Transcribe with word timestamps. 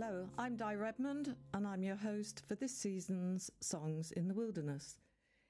Hello, 0.00 0.28
I'm 0.38 0.54
Di 0.54 0.76
Redmond, 0.76 1.34
and 1.54 1.66
I'm 1.66 1.82
your 1.82 1.96
host 1.96 2.44
for 2.46 2.54
this 2.54 2.72
season's 2.72 3.50
Songs 3.60 4.12
in 4.12 4.28
the 4.28 4.34
Wilderness. 4.34 4.96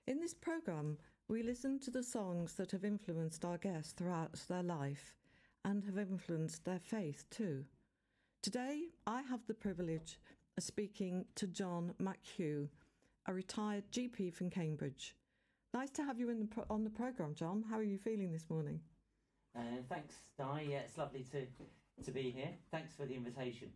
In 0.07 0.21
this 0.21 0.33
programme, 0.33 0.97
we 1.29 1.43
listen 1.43 1.79
to 1.81 1.91
the 1.91 2.03
songs 2.03 2.55
that 2.55 2.71
have 2.71 2.83
influenced 2.83 3.45
our 3.45 3.59
guests 3.59 3.93
throughout 3.93 4.41
their 4.49 4.63
life 4.63 5.15
and 5.67 5.85
have 5.85 5.99
influenced 5.99 6.65
their 6.65 6.79
faith 6.79 7.27
too. 7.29 7.63
Today, 8.43 8.85
I 9.07 9.21
have 9.21 9.41
the 9.47 9.53
privilege 9.53 10.19
of 10.57 10.65
speaking 10.65 11.27
to 11.35 11.47
John 11.47 11.93
McHugh, 12.01 12.71
a 13.27 13.35
retired 13.35 13.85
GP 13.93 14.33
from 14.33 14.49
Cambridge. 14.49 15.15
Nice 15.75 15.91
to 15.91 16.05
have 16.05 16.19
you 16.19 16.35
the 16.35 16.47
pro- 16.47 16.65
on 16.71 16.85
the 16.85 16.91
programme, 16.91 17.35
John. 17.35 17.67
How 17.69 17.77
are 17.77 17.83
you 17.83 17.99
feeling 17.99 18.33
this 18.33 18.49
morning? 18.49 18.81
Uh, 19.55 19.83
thanks, 19.91 20.15
Di. 20.39 20.69
Yeah, 20.71 20.79
it's 20.79 20.97
lovely 20.97 21.27
to 21.33 21.47
to 22.03 22.11
be 22.11 22.31
here. 22.31 22.53
Thanks 22.71 22.95
for 22.95 23.05
the 23.05 23.15
invitation. 23.15 23.69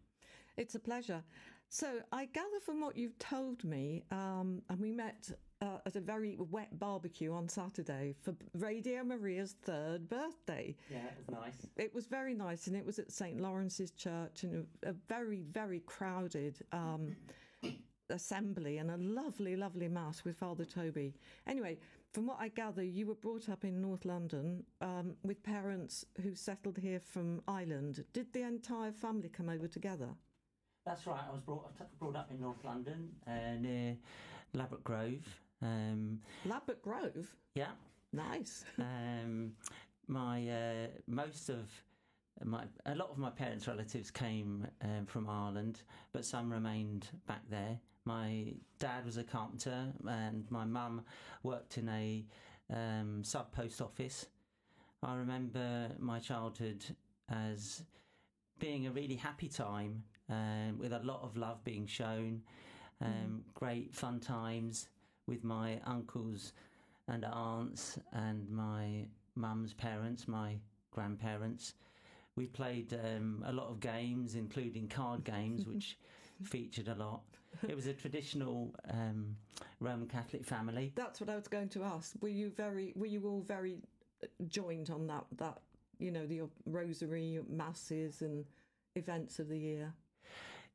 It's 0.56 0.74
a 0.74 0.80
pleasure. 0.80 1.22
So, 1.68 2.00
I 2.12 2.26
gather 2.26 2.60
from 2.64 2.80
what 2.82 2.96
you've 2.96 3.18
told 3.18 3.64
me, 3.64 4.04
um, 4.10 4.60
and 4.68 4.78
we 4.78 4.92
met 4.92 5.30
uh, 5.62 5.78
at 5.86 5.96
a 5.96 6.00
very 6.00 6.36
wet 6.38 6.78
barbecue 6.78 7.32
on 7.32 7.48
Saturday 7.48 8.14
for 8.20 8.34
Radio 8.52 9.02
Maria's 9.02 9.54
third 9.62 10.06
birthday. 10.08 10.76
Yeah, 10.90 10.98
it 10.98 11.16
was 11.16 11.28
nice. 11.30 11.66
It 11.76 11.94
was 11.94 12.06
very 12.06 12.34
nice, 12.34 12.66
and 12.66 12.76
it 12.76 12.84
was 12.84 12.98
at 12.98 13.10
St 13.10 13.40
Lawrence's 13.40 13.92
Church, 13.92 14.42
and 14.42 14.66
a, 14.84 14.90
a 14.90 14.92
very, 15.08 15.44
very 15.50 15.80
crowded 15.80 16.58
um, 16.72 17.16
assembly, 18.10 18.76
and 18.76 18.90
a 18.90 18.98
lovely, 18.98 19.56
lovely 19.56 19.88
mass 19.88 20.24
with 20.24 20.36
Father 20.36 20.66
Toby. 20.66 21.14
Anyway, 21.46 21.78
from 22.12 22.26
what 22.26 22.36
I 22.38 22.48
gather, 22.48 22.82
you 22.82 23.06
were 23.06 23.14
brought 23.14 23.48
up 23.48 23.64
in 23.64 23.80
North 23.80 24.04
London 24.04 24.64
um, 24.82 25.14
with 25.22 25.42
parents 25.42 26.04
who 26.22 26.34
settled 26.34 26.76
here 26.76 27.00
from 27.00 27.40
Ireland. 27.48 28.04
Did 28.12 28.30
the 28.34 28.42
entire 28.42 28.92
family 28.92 29.30
come 29.30 29.48
over 29.48 29.66
together? 29.66 30.10
That's 30.84 31.06
right. 31.06 31.20
I 31.28 31.32
was 31.32 31.40
brought 31.42 31.64
up, 31.64 31.90
brought 31.98 32.16
up 32.16 32.30
in 32.30 32.40
North 32.40 32.64
London 32.64 33.10
uh, 33.26 33.56
near 33.60 33.96
Ladbroke 34.52 34.84
Grove. 34.84 35.26
Um, 35.62 36.20
Ladbroke 36.44 36.82
Grove. 36.82 37.34
yeah. 37.54 37.70
Nice. 38.12 38.64
Um, 38.78 39.52
my 40.08 40.46
uh, 40.48 40.86
most 41.06 41.48
of 41.48 41.70
my 42.44 42.64
a 42.86 42.94
lot 42.94 43.10
of 43.10 43.18
my 43.18 43.30
parents' 43.30 43.68
relatives 43.68 44.10
came 44.10 44.66
um, 44.82 45.06
from 45.06 45.30
Ireland, 45.30 45.82
but 46.12 46.24
some 46.24 46.52
remained 46.52 47.06
back 47.26 47.42
there. 47.48 47.78
My 48.04 48.52
dad 48.80 49.06
was 49.06 49.16
a 49.16 49.22
carpenter, 49.22 49.92
and 50.06 50.44
my 50.50 50.64
mum 50.64 51.02
worked 51.44 51.78
in 51.78 51.88
a 51.88 52.24
um, 52.74 53.22
sub 53.22 53.52
post 53.52 53.80
office. 53.80 54.26
I 55.02 55.14
remember 55.14 55.90
my 55.98 56.18
childhood 56.18 56.84
as 57.28 57.82
being 58.58 58.86
a 58.86 58.90
really 58.90 59.16
happy 59.16 59.48
time 59.48 60.02
um, 60.32 60.78
with 60.78 60.92
a 60.92 61.00
lot 61.00 61.20
of 61.22 61.36
love 61.36 61.62
being 61.64 61.86
shown, 61.86 62.42
um, 63.00 63.42
great 63.54 63.94
fun 63.94 64.20
times 64.20 64.88
with 65.26 65.44
my 65.44 65.80
uncles 65.86 66.52
and 67.08 67.24
aunts 67.24 67.98
and 68.12 68.48
my 68.48 69.06
mum's 69.34 69.72
parents, 69.74 70.28
my 70.28 70.56
grandparents. 70.90 71.74
We 72.36 72.46
played 72.46 72.94
um, 72.94 73.44
a 73.46 73.52
lot 73.52 73.68
of 73.68 73.80
games, 73.80 74.34
including 74.34 74.88
card 74.88 75.24
games, 75.36 75.66
which 75.66 75.98
featured 76.42 76.88
a 76.88 76.94
lot. 76.94 77.22
It 77.68 77.76
was 77.76 77.86
a 77.86 77.92
traditional 77.92 78.74
um, 78.90 79.36
Roman 79.80 80.08
Catholic 80.08 80.44
family. 80.44 80.92
That's 80.94 81.20
what 81.20 81.28
I 81.28 81.36
was 81.36 81.48
going 81.48 81.68
to 81.70 81.82
ask. 81.82 82.14
Were 82.22 82.28
you 82.28 82.50
very? 82.50 82.92
Were 82.96 83.06
you 83.06 83.26
all 83.26 83.42
very 83.42 83.76
joined 84.48 84.88
on 84.88 85.06
that? 85.08 85.24
That 85.36 85.58
you 85.98 86.10
know 86.10 86.26
the 86.26 86.42
rosary 86.64 87.40
masses 87.50 88.22
and 88.22 88.46
events 88.96 89.38
of 89.38 89.48
the 89.48 89.58
year. 89.58 89.92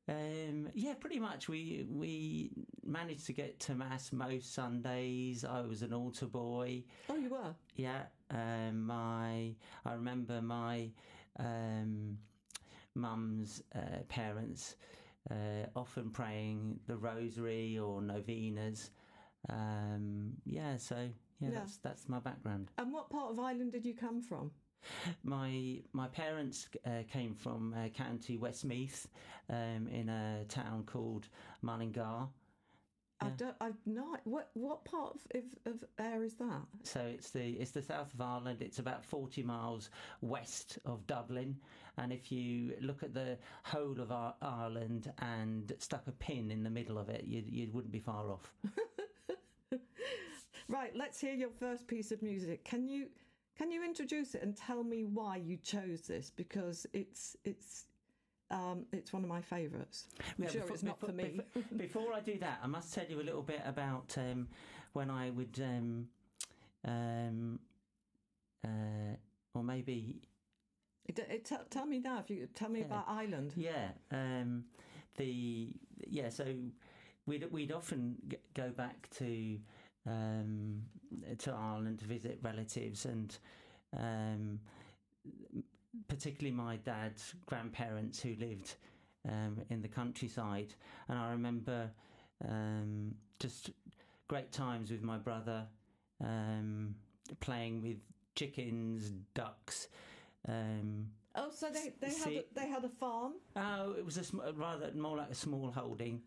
Um, 0.09 0.69
yeah, 0.73 0.93
pretty 0.93 1.19
much. 1.19 1.49
We 1.49 1.85
we 1.89 2.51
managed 2.85 3.25
to 3.27 3.33
get 3.33 3.59
to 3.61 3.75
mass 3.75 4.13
most 4.13 4.53
Sundays. 4.53 5.43
I 5.43 5.61
was 5.61 5.81
an 5.81 5.93
altar 5.93 6.27
boy. 6.27 6.83
Oh, 7.09 7.15
you 7.15 7.29
were. 7.29 7.53
Yeah, 7.75 8.03
um, 8.31 8.85
my 8.85 9.53
I 9.85 9.93
remember 9.93 10.41
my 10.41 10.89
um, 11.39 12.17
mum's 12.95 13.61
uh, 13.75 13.99
parents 14.07 14.75
uh, 15.29 15.65
often 15.75 16.09
praying 16.09 16.79
the 16.87 16.95
rosary 16.95 17.77
or 17.77 18.01
novenas. 18.01 18.91
Um, 19.49 20.33
yeah, 20.45 20.77
so 20.77 20.95
yeah, 21.39 21.49
Yeah. 21.49 21.59
that's 21.59 21.77
that's 21.77 22.07
my 22.07 22.19
background. 22.19 22.71
And 22.77 22.93
what 22.93 23.09
part 23.09 23.31
of 23.31 23.39
Ireland 23.39 23.73
did 23.73 23.85
you 23.85 23.93
come 23.93 24.21
from? 24.21 24.51
My 25.23 25.79
my 25.93 26.07
parents 26.07 26.67
uh, 26.85 27.03
came 27.11 27.33
from 27.33 27.73
uh, 27.73 27.89
County 27.89 28.37
Westmeath, 28.37 29.07
um, 29.49 29.87
in 29.91 30.09
a 30.09 30.45
town 30.47 30.83
called 30.85 31.27
Mullingar. 31.61 32.27
I 33.19 33.29
don't. 33.29 33.55
I've 33.59 33.81
not. 33.85 34.21
What 34.25 34.49
what 34.53 34.85
part 34.85 35.15
of, 35.15 35.41
of, 35.65 35.73
of 35.73 35.83
air 35.99 36.23
is 36.23 36.35
that? 36.35 36.61
So 36.83 37.01
it's 37.01 37.31
the 37.31 37.53
it's 37.53 37.71
the 37.71 37.81
south 37.81 38.13
of 38.13 38.21
Ireland. 38.21 38.61
It's 38.61 38.79
about 38.79 39.03
forty 39.03 39.41
miles 39.41 39.89
west 40.21 40.77
of 40.85 41.05
Dublin, 41.07 41.57
and 41.97 42.13
if 42.13 42.31
you 42.31 42.73
look 42.79 43.01
at 43.01 43.15
the 43.15 43.37
whole 43.63 43.99
of 43.99 44.11
Ireland 44.41 45.11
and 45.19 45.73
stuck 45.79 46.07
a 46.07 46.11
pin 46.11 46.51
in 46.51 46.63
the 46.63 46.69
middle 46.69 46.99
of 46.99 47.09
it, 47.09 47.23
you 47.25 47.43
you 47.47 47.69
wouldn't 47.73 47.91
be 47.91 47.99
far 47.99 48.31
off. 48.31 48.53
Right. 50.69 50.93
Let's 50.93 51.19
hear 51.19 51.33
your 51.33 51.49
first 51.49 51.87
piece 51.87 52.11
of 52.11 52.21
music. 52.21 52.65
Can 52.65 52.87
you 52.87 53.07
can 53.57 53.71
you 53.71 53.83
introduce 53.83 54.35
it 54.35 54.41
and 54.43 54.55
tell 54.55 54.83
me 54.83 55.03
why 55.03 55.37
you 55.37 55.57
chose 55.57 56.01
this? 56.01 56.29
Because 56.29 56.85
it's 56.93 57.35
it's 57.43 57.85
um, 58.49 58.85
it's 58.93 59.11
one 59.11 59.23
of 59.23 59.29
my 59.29 59.41
favourites. 59.41 60.07
Yeah, 60.37 60.47
sure 60.47 60.61
befo- 60.61 60.73
it's 60.73 60.83
not 60.83 60.99
befo- 60.99 61.11
for 61.11 61.17
me. 61.17 61.41
befo- 61.53 61.75
Before, 61.77 62.13
I 62.13 62.19
do 62.21 62.37
that, 62.39 62.59
I 62.63 62.67
must 62.67 62.93
tell 62.93 63.05
you 63.09 63.19
a 63.19 63.23
little 63.29 63.41
bit 63.41 63.61
about 63.65 64.15
um, 64.17 64.47
when 64.93 65.09
I 65.09 65.31
would, 65.31 65.59
um, 65.61 66.07
um, 66.85 67.59
uh, 68.63 69.15
or 69.53 69.63
maybe 69.63 70.21
It, 71.05 71.19
it, 71.19 71.45
t- 71.45 71.55
tell 71.69 71.85
me 71.85 71.99
now 71.99 72.19
if 72.19 72.29
you 72.29 72.47
tell 72.53 72.69
me 72.69 72.81
about 72.81 73.05
Ireland. 73.07 73.53
Yeah, 73.57 73.89
um, 74.11 74.63
the 75.17 75.69
yeah. 76.07 76.29
So 76.29 76.45
we'd 77.25 77.51
we'd 77.51 77.71
often 77.73 78.15
g- 78.29 78.37
go 78.53 78.69
back 78.69 79.09
to 79.17 79.57
um, 80.05 80.83
to 81.39 81.51
Ireland 81.51 81.99
to 81.99 82.05
visit 82.05 82.39
relatives, 82.41 83.05
and 83.05 83.37
um, 83.97 84.59
particularly 86.07 86.55
my 86.55 86.77
dad's 86.77 87.33
grandparents 87.45 88.21
who 88.21 88.35
lived 88.39 88.75
um, 89.27 89.61
in 89.69 89.81
the 89.81 89.87
countryside. 89.87 90.73
And 91.09 91.17
I 91.17 91.31
remember 91.31 91.89
um, 92.47 93.15
just 93.39 93.71
great 94.27 94.51
times 94.51 94.91
with 94.91 95.01
my 95.03 95.17
brother, 95.17 95.65
um, 96.23 96.95
playing 97.39 97.81
with 97.81 97.97
chickens, 98.35 99.11
ducks. 99.33 99.87
Um, 100.47 101.07
Oh, 101.39 101.51
so 101.53 101.67
they 101.69 101.93
they 101.99 102.11
had 102.15 102.33
a, 102.33 102.43
they 102.55 102.67
had 102.67 102.83
a 102.83 102.89
farm. 102.89 103.33
Oh, 103.55 103.91
it 103.95 104.03
was 104.03 104.17
a 104.17 104.23
sm- 104.23 104.39
rather 104.55 104.91
more 104.95 105.17
like 105.17 105.29
a 105.29 105.35
small 105.35 105.69
holding, 105.69 106.23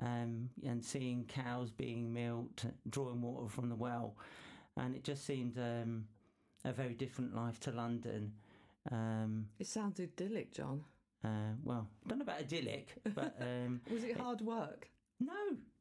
um, 0.00 0.50
and 0.64 0.84
seeing 0.84 1.24
cows 1.26 1.70
being 1.70 2.12
milked, 2.12 2.66
drawing 2.88 3.20
water 3.22 3.48
from 3.48 3.68
the 3.68 3.74
well, 3.76 4.16
and 4.76 4.94
it 4.94 5.04
just 5.04 5.24
seemed 5.26 5.58
um, 5.58 6.06
a 6.64 6.72
very 6.72 6.94
different 6.94 7.34
life 7.34 7.58
to 7.60 7.70
London. 7.72 8.32
Um, 8.90 9.48
It 9.58 9.66
sounds 9.66 10.00
idyllic, 10.00 10.52
John. 10.52 10.84
uh, 11.24 11.52
well, 11.64 11.88
I 12.04 12.08
don't 12.08 12.18
know 12.18 12.22
about 12.24 12.40
idyllic, 12.40 12.94
but 13.14 13.36
um, 13.40 13.80
Was 13.92 14.04
it 14.04 14.16
hard 14.18 14.40
work? 14.40 14.88
no, 15.20 15.34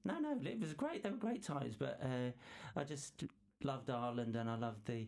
no, 0.03 0.19
no, 0.19 0.37
it 0.43 0.59
was 0.59 0.73
great. 0.73 1.03
They 1.03 1.09
were 1.11 1.17
great 1.17 1.43
times, 1.43 1.75
but 1.77 1.99
uh, 2.01 2.31
I 2.79 2.83
just 2.83 3.23
loved 3.63 3.89
Ireland, 3.89 4.35
and 4.35 4.49
I 4.49 4.55
loved 4.55 4.85
the. 4.87 5.07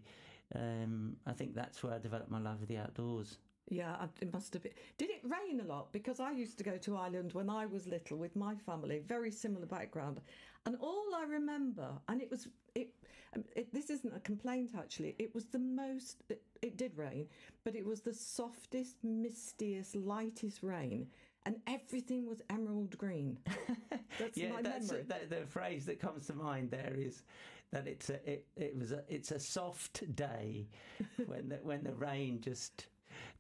Um, 0.56 1.16
I 1.26 1.34
think 1.34 1.56
that's 1.56 1.82
where 1.84 1.94
I 1.94 2.00
developed 2.00 2.30
my 2.32 2.40
love 2.40 2.62
of 2.62 2.68
the 2.68 2.78
outdoors. 2.78 3.38
Yeah, 3.70 4.08
it 4.20 4.34
must 4.34 4.54
have 4.54 4.64
been. 4.64 4.72
Did 4.98 5.10
it 5.12 5.22
rain 5.24 5.60
a 5.60 5.64
lot? 5.64 5.92
Because 5.92 6.20
I 6.20 6.32
used 6.32 6.58
to 6.58 6.64
go 6.64 6.78
to 6.78 6.98
Ireland 6.98 7.34
when 7.34 7.50
I 7.50 7.66
was 7.68 7.86
little 7.88 8.18
with 8.18 8.36
my 8.36 8.56
family, 8.56 9.04
very 9.08 9.32
similar 9.32 9.66
background, 9.68 10.22
and 10.66 10.76
all 10.82 11.06
I 11.16 11.24
remember, 11.26 11.90
and 12.08 12.22
it 12.22 12.30
was 12.32 12.48
it. 12.76 12.94
um, 13.36 13.44
it 13.56 13.72
this 13.74 13.90
isn't 13.92 14.16
a 14.16 14.20
complaint 14.22 14.72
actually. 14.78 15.16
It 15.20 15.34
was 15.36 15.46
the 15.46 15.60
most. 15.60 16.24
It, 16.30 16.42
it 16.62 16.78
did 16.78 16.98
rain, 16.98 17.28
but 17.64 17.76
it 17.76 17.86
was 17.86 18.02
the 18.02 18.14
softest, 18.14 18.98
mistiest, 19.06 19.96
lightest 19.96 20.64
rain, 20.64 21.08
and 21.46 21.56
everything 21.68 22.28
was 22.28 22.42
emerald 22.50 22.98
green. 22.98 23.38
That's 24.20 24.36
yeah, 24.36 24.50
my 24.50 24.62
that's 24.62 24.92
memory. 24.92 25.06
the, 25.08 25.36
the 25.36 25.46
phrase 25.46 25.86
that 25.86 26.00
comes 26.00 26.26
to 26.28 26.34
mind. 26.34 26.72
There 26.72 26.96
is 26.98 27.24
that 27.72 27.88
it's 27.88 28.10
a 28.10 28.16
it, 28.30 28.46
it 28.58 28.76
was 28.78 28.92
a 28.92 29.04
it's 29.08 29.32
a 29.32 29.40
soft 29.40 30.14
day 30.16 30.68
when 31.28 31.50
the, 31.50 31.60
when 31.62 31.84
the 31.84 31.94
rain 31.94 32.42
just 32.42 32.88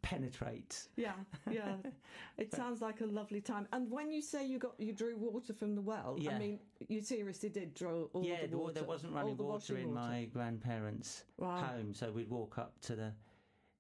penetrates. 0.02 0.90
Yeah, 0.96 1.14
yeah. 1.50 1.76
It 2.38 2.54
sounds 2.54 2.82
like 2.82 3.02
a 3.02 3.06
lovely 3.06 3.42
time. 3.42 3.68
And 3.74 3.92
when 3.92 4.12
you 4.12 4.22
say 4.22 4.46
you 4.46 4.60
got 4.60 4.74
you 4.80 4.94
drew 4.94 5.18
water 5.18 5.54
from 5.54 5.76
the 5.76 5.82
well, 5.82 6.18
I 6.30 6.38
mean 6.38 6.60
you 6.88 7.02
seriously 7.02 7.50
did 7.50 7.74
draw 7.74 8.04
all 8.14 8.24
yeah, 8.24 8.46
the 8.48 8.58
water. 8.58 8.74
there 8.74 8.84
wasn't 8.84 9.14
running 9.14 9.36
the 9.36 9.44
water 9.44 9.78
in 9.78 9.90
water. 9.94 10.00
my 10.10 10.26
grandparents' 10.34 11.24
Wow. 11.38 11.58
home, 11.58 11.94
so 11.94 12.12
we'd 12.12 12.30
walk 12.30 12.58
up 12.58 12.80
to 12.82 12.96
the 12.96 13.14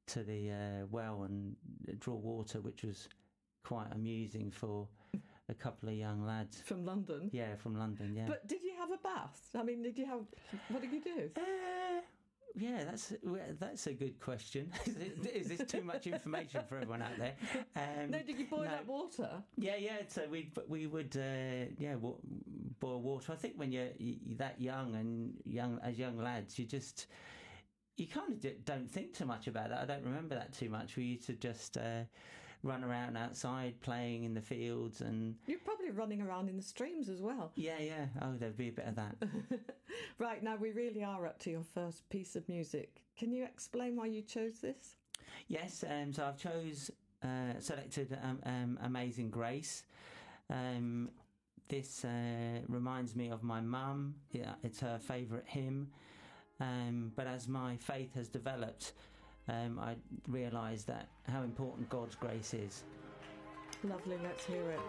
to 0.08 0.24
the 0.24 0.52
uh, 0.52 0.86
well 0.92 1.24
and 1.24 1.56
draw 2.00 2.16
water, 2.16 2.60
which 2.62 2.84
was 2.84 3.08
quite 3.64 3.88
amusing 3.94 4.52
for 4.52 4.88
a 5.48 5.54
couple 5.54 5.90
of 5.90 5.96
young 5.96 6.26
lads. 6.26 6.62
From 6.62 6.86
London? 6.86 7.30
Yeah, 7.32 7.56
from 7.56 7.78
London, 7.78 8.14
yeah. 8.16 8.26
But 8.28 8.48
did 8.48 8.62
you 8.64 8.74
have 8.78 8.92
a 8.92 8.98
bath? 8.98 9.40
I 9.58 9.64
mean, 9.64 9.82
did 9.82 9.98
you 9.98 10.06
have. 10.06 10.22
What 10.70 10.82
did 10.82 10.92
you 10.92 11.02
do? 11.02 11.30
Uh, 11.38 12.02
yeah, 12.56 12.84
that's 12.86 13.14
that's 13.60 13.88
a 13.88 13.94
good 13.94 14.20
question. 14.20 14.72
is, 14.86 15.48
this 15.48 15.70
too 15.70 15.82
much 15.82 16.08
information 16.08 16.62
for 16.68 16.76
everyone 16.76 17.02
out 17.02 17.18
there? 17.18 17.34
Um, 17.76 18.10
no, 18.12 18.20
did 18.20 18.38
you 18.40 18.46
boil 18.46 18.64
no. 18.64 18.72
up 18.72 18.88
water? 18.88 19.30
Yeah, 19.58 19.76
yeah. 19.78 19.98
So 20.08 20.24
we 20.30 20.52
we 20.68 20.88
would 20.88 21.16
uh, 21.16 21.72
yeah 21.78 21.96
boil 22.80 23.02
water. 23.02 23.34
I 23.34 23.36
think 23.36 23.54
when 23.58 23.72
you're, 23.72 23.90
you're 23.98 24.38
that 24.38 24.60
young 24.60 24.96
and 24.96 25.34
young 25.46 25.80
as 25.84 25.98
young 25.98 26.18
lads, 26.18 26.58
you 26.58 26.66
just 26.66 27.08
you 27.98 28.08
kind 28.08 28.32
of 28.34 28.66
don't 28.66 28.90
think 28.90 29.14
too 29.14 29.26
much 29.26 29.48
about 29.48 29.72
it. 29.72 29.78
I 29.80 29.86
don't 29.86 30.04
remember 30.04 30.36
that 30.36 30.54
too 30.54 30.70
much. 30.70 30.96
We 30.96 31.04
used 31.04 31.28
to 31.28 31.34
just. 31.34 31.78
Uh, 31.78 32.04
run 32.64 32.84
around 32.84 33.16
outside 33.16 33.80
playing 33.82 34.26
in 34.26 34.34
the 34.34 34.42
fields 34.42 35.02
and 35.02 35.36
you're 35.48 35.60
probably 35.60 35.92
running 35.92 36.22
around 36.22 36.50
in 36.50 36.58
the 36.58 36.64
streams 36.64 37.08
as 37.10 37.22
well. 37.22 37.52
Yeah 37.56 37.80
yeah. 37.80 38.06
Oh 38.22 38.34
there'd 38.38 38.58
be 38.58 38.70
a 38.70 38.74
bit 38.74 38.86
of 38.86 38.96
that. 38.96 39.16
Right 40.18 40.44
now 40.44 40.56
we 40.56 40.72
really 40.72 41.04
are 41.04 41.26
up 41.26 41.40
to 41.40 41.50
your 41.50 41.64
first 41.64 42.08
piece 42.10 42.36
of 42.36 42.48
music. 42.48 43.02
Can 43.18 43.32
you 43.32 43.44
explain 43.44 43.96
why 43.96 44.08
you 44.08 44.22
chose 44.22 44.60
this? 44.60 44.96
Yes 45.48 45.84
um, 45.90 46.14
so 46.14 46.26
i've 46.26 46.38
chose 46.38 46.92
uh, 47.24 47.60
selected 47.60 48.18
um, 48.24 48.40
um, 48.46 48.80
amazing 48.84 49.30
grace. 49.30 49.84
Um, 50.50 51.10
this 51.68 52.04
uh, 52.04 52.60
reminds 52.68 53.16
me 53.16 53.30
of 53.30 53.44
my 53.44 53.62
mum. 53.62 54.16
Yeah, 54.32 54.54
it's 54.64 54.80
her 54.80 54.98
favourite 55.00 55.46
hymn. 55.46 55.90
Um, 56.60 57.12
but 57.16 57.28
as 57.28 57.48
my 57.48 57.78
faith 57.78 58.16
has 58.16 58.28
developed 58.28 58.94
um, 59.50 59.80
I 59.80 59.96
realised 60.28 60.88
that 60.88 61.08
how 61.28 61.42
important 61.44 61.90
God's 61.90 62.16
grace 62.16 62.54
is. 62.54 62.84
Lovely, 63.84 64.18
let's 64.24 64.46
hear 64.46 64.72
it. 64.72 64.80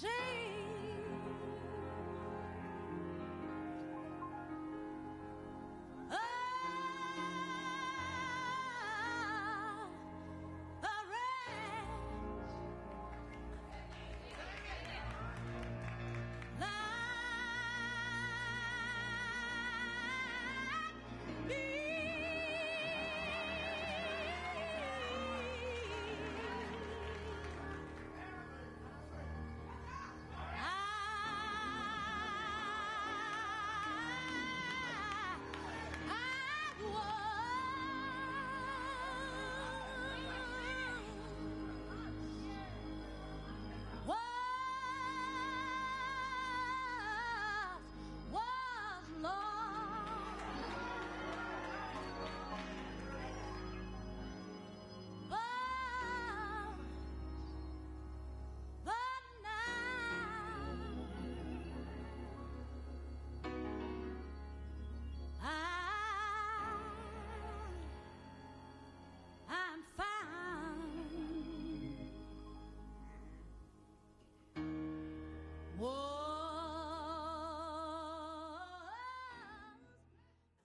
shame. 0.00 0.33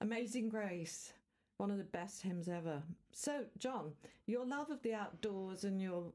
Amazing 0.10 0.50
Grace, 0.50 1.14
one 1.58 1.70
of 1.70 1.78
the 1.78 1.84
best 1.84 2.24
hymns 2.24 2.50
ever. 2.50 2.82
So, 3.12 3.44
John, 3.60 3.92
your 4.26 4.44
love 4.44 4.72
of 4.72 4.82
the 4.82 4.96
outdoors 4.96 5.66
and 5.66 5.80
your 5.80 6.06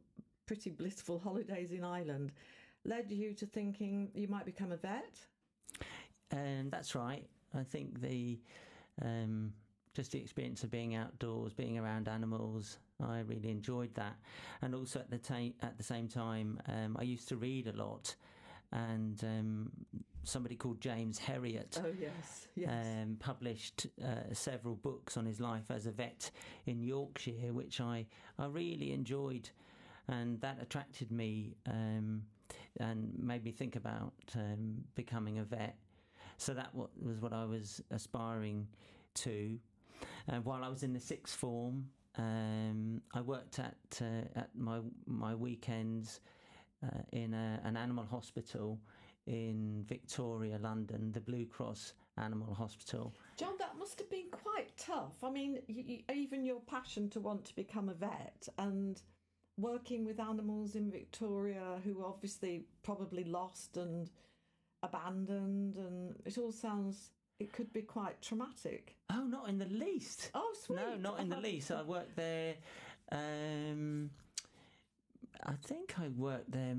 pretty 0.47 0.71
blissful 0.71 1.21
holidays 1.21 1.71
in 1.71 1.85
Ireland 1.85 2.33
led 2.85 3.13
you 3.13 3.35
to 3.35 3.47
thinking 3.47 4.11
you 4.13 4.27
might 4.27 4.47
become 4.47 4.73
a 4.73 4.77
vet? 4.77 5.15
Um, 6.33 6.71
that's 6.71 6.97
right. 6.97 7.25
I 7.57 7.63
think 7.63 8.01
the 8.01 8.41
um, 9.01 9.53
just 9.95 10.11
the 10.11 10.19
experience 10.19 10.65
of 10.65 10.73
being 10.73 10.97
outdoors, 10.97 11.53
being 11.53 11.79
around 11.79 12.09
animals, 12.09 12.79
I 13.01 13.21
really 13.21 13.51
enjoyed 13.51 13.95
that. 13.95 14.17
And 14.63 14.75
also 14.75 14.99
at 14.99 15.11
the 15.13 15.19
ta- 15.19 15.55
at 15.63 15.79
the 15.79 15.85
same 15.85 16.09
time, 16.09 16.61
um, 16.67 16.97
I 16.99 17.05
used 17.05 17.29
to 17.29 17.37
read 17.37 17.69
a 17.69 17.77
lot, 17.77 18.17
and 18.73 19.23
um, 19.23 19.71
somebody 20.25 20.57
called 20.57 20.81
James 20.81 21.19
Herriot. 21.19 21.81
Oh 21.85 21.93
yes, 21.99 22.49
yes. 22.55 22.71
Um, 22.71 23.17
published 23.19 23.87
uh, 24.03 24.33
several 24.33 24.75
books 24.75 25.17
on 25.17 25.27
his 25.27 25.41
life 25.41 25.71
as 25.71 25.87
a 25.87 25.91
vet 25.91 26.31
in 26.67 26.83
Yorkshire, 26.83 27.53
which 27.53 27.81
I 27.81 28.07
I 28.39 28.47
really 28.47 28.93
enjoyed, 28.93 29.51
and 30.09 30.41
that 30.41 30.59
attracted 30.61 31.11
me 31.11 31.57
um, 31.67 32.23
and 32.81 33.13
made 33.19 33.45
me 33.45 33.53
think 33.53 33.77
about 33.77 34.15
um, 34.35 34.85
becoming 34.95 35.39
a 35.39 35.45
vet. 35.45 35.77
So 36.37 36.55
that 36.55 36.75
was 36.75 37.21
what 37.21 37.33
I 37.33 37.45
was 37.45 37.81
aspiring 37.91 38.67
to. 39.15 39.59
And 40.29 40.45
while 40.45 40.65
I 40.65 40.69
was 40.69 40.83
in 40.83 40.93
the 40.93 41.01
sixth 41.01 41.37
form, 41.37 41.89
um, 42.19 43.01
I 43.13 43.21
worked 43.21 43.59
at 43.59 43.77
uh, 44.01 44.39
at 44.41 44.51
my 44.55 44.81
my 45.07 45.35
weekends 45.35 46.21
uh, 46.83 47.03
in 47.13 47.35
a, 47.35 47.61
an 47.65 47.77
animal 47.77 48.05
hospital 48.05 48.79
in 49.27 49.85
Victoria, 49.89 50.59
London, 50.61 51.13
the 51.13 51.21
Blue 51.21 51.47
Cross 51.47 51.95
Animal 52.19 52.55
Hospital. 52.55 53.15
John, 53.37 53.55
that 53.59 53.77
must 53.79 53.99
have 53.99 54.11
been 54.11 54.31
quite 54.31 54.77
tough. 54.77 55.23
I 55.23 55.31
mean, 55.31 55.61
you, 55.67 56.01
even 56.13 56.45
your 56.45 56.61
passion 56.61 57.09
to 57.11 57.21
want 57.21 57.45
to 57.47 57.57
become 57.57 57.89
a 57.89 57.95
vet 57.95 58.49
and 58.59 59.01
working 59.57 60.05
with 60.05 60.21
animals 60.21 60.75
in 60.75 60.91
Victoria 60.91 61.81
who 61.85 62.05
obviously 62.05 62.65
probably 62.83 63.25
lost 63.25 63.77
and 63.77 64.11
abandoned, 64.83 65.77
and 65.77 66.15
it 66.25 66.39
all 66.39 66.53
sounds. 66.53 67.11
It 67.41 67.53
could 67.53 67.73
be 67.73 67.83
quite 67.83 68.23
traumatic. 68.23 68.95
Oh, 69.11 69.25
not 69.25 69.49
in 69.49 69.59
the 69.59 69.67
least. 69.67 70.31
Oh, 70.35 70.55
sweet. 70.65 70.77
No, 70.77 70.97
not 70.97 71.19
in 71.19 71.29
the 71.29 71.37
least. 71.37 71.73
I 71.73 71.83
worked 71.83 72.15
there. 72.15 72.55
Um, 73.11 74.11
I 75.45 75.55
think 75.65 75.95
I 75.99 76.09
worked 76.17 76.53
there 76.53 76.77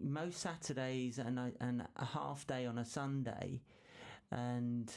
most 0.00 0.40
Saturdays 0.40 1.18
and 1.18 1.38
I, 1.40 1.52
and 1.60 1.86
a 1.96 2.04
half 2.04 2.46
day 2.46 2.66
on 2.66 2.78
a 2.78 2.84
Sunday, 2.84 3.60
and. 4.30 4.90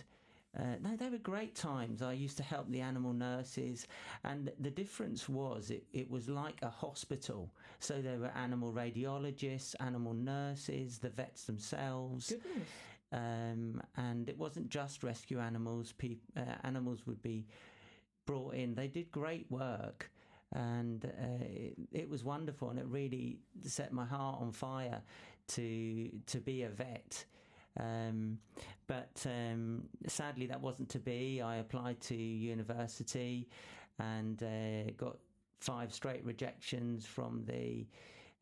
Uh, 0.55 0.75
no, 0.83 0.95
they 0.95 1.09
were 1.09 1.17
great 1.17 1.55
times. 1.55 2.03
I 2.03 2.13
used 2.13 2.37
to 2.37 2.43
help 2.43 2.69
the 2.69 2.81
animal 2.81 3.11
nurses, 3.11 3.87
and 4.23 4.51
the 4.59 4.69
difference 4.69 5.27
was 5.27 5.71
it, 5.71 5.83
it 5.93 6.11
was 6.11 6.29
like 6.29 6.59
a 6.61 6.69
hospital. 6.69 7.51
So 7.79 8.03
there 8.03 8.19
were 8.19 8.31
animal 8.35 8.71
radiologists, 8.71 9.73
animal 9.79 10.13
nurses, 10.13 10.99
the 10.99 11.09
vets 11.09 11.45
themselves. 11.45 12.29
Goodness. 12.29 12.67
Um, 13.11 13.81
and 13.97 14.29
it 14.29 14.37
wasn't 14.37 14.69
just 14.69 15.03
rescue 15.03 15.39
animals. 15.39 15.91
Pe- 15.93 16.17
uh, 16.37 16.41
animals 16.63 17.07
would 17.07 17.23
be 17.23 17.47
brought 18.27 18.53
in. 18.53 18.75
They 18.75 18.87
did 18.87 19.11
great 19.11 19.49
work, 19.49 20.11
and 20.53 21.05
uh, 21.05 21.43
it, 21.43 21.73
it 21.91 22.09
was 22.09 22.23
wonderful, 22.23 22.69
and 22.69 22.79
it 22.79 22.85
really 22.87 23.39
set 23.63 23.91
my 23.91 24.05
heart 24.05 24.39
on 24.41 24.51
fire 24.51 25.01
to 25.49 26.09
to 26.27 26.39
be 26.39 26.63
a 26.63 26.69
vet. 26.69 27.25
Um, 27.79 28.37
but 28.87 29.25
um, 29.25 29.83
sadly, 30.07 30.45
that 30.47 30.61
wasn't 30.61 30.89
to 30.89 30.99
be. 30.99 31.41
I 31.41 31.57
applied 31.57 31.99
to 32.01 32.15
university 32.15 33.49
and 33.99 34.41
uh, 34.43 34.91
got 34.97 35.17
five 35.59 35.93
straight 35.93 36.23
rejections 36.23 37.05
from 37.05 37.43
the 37.45 37.85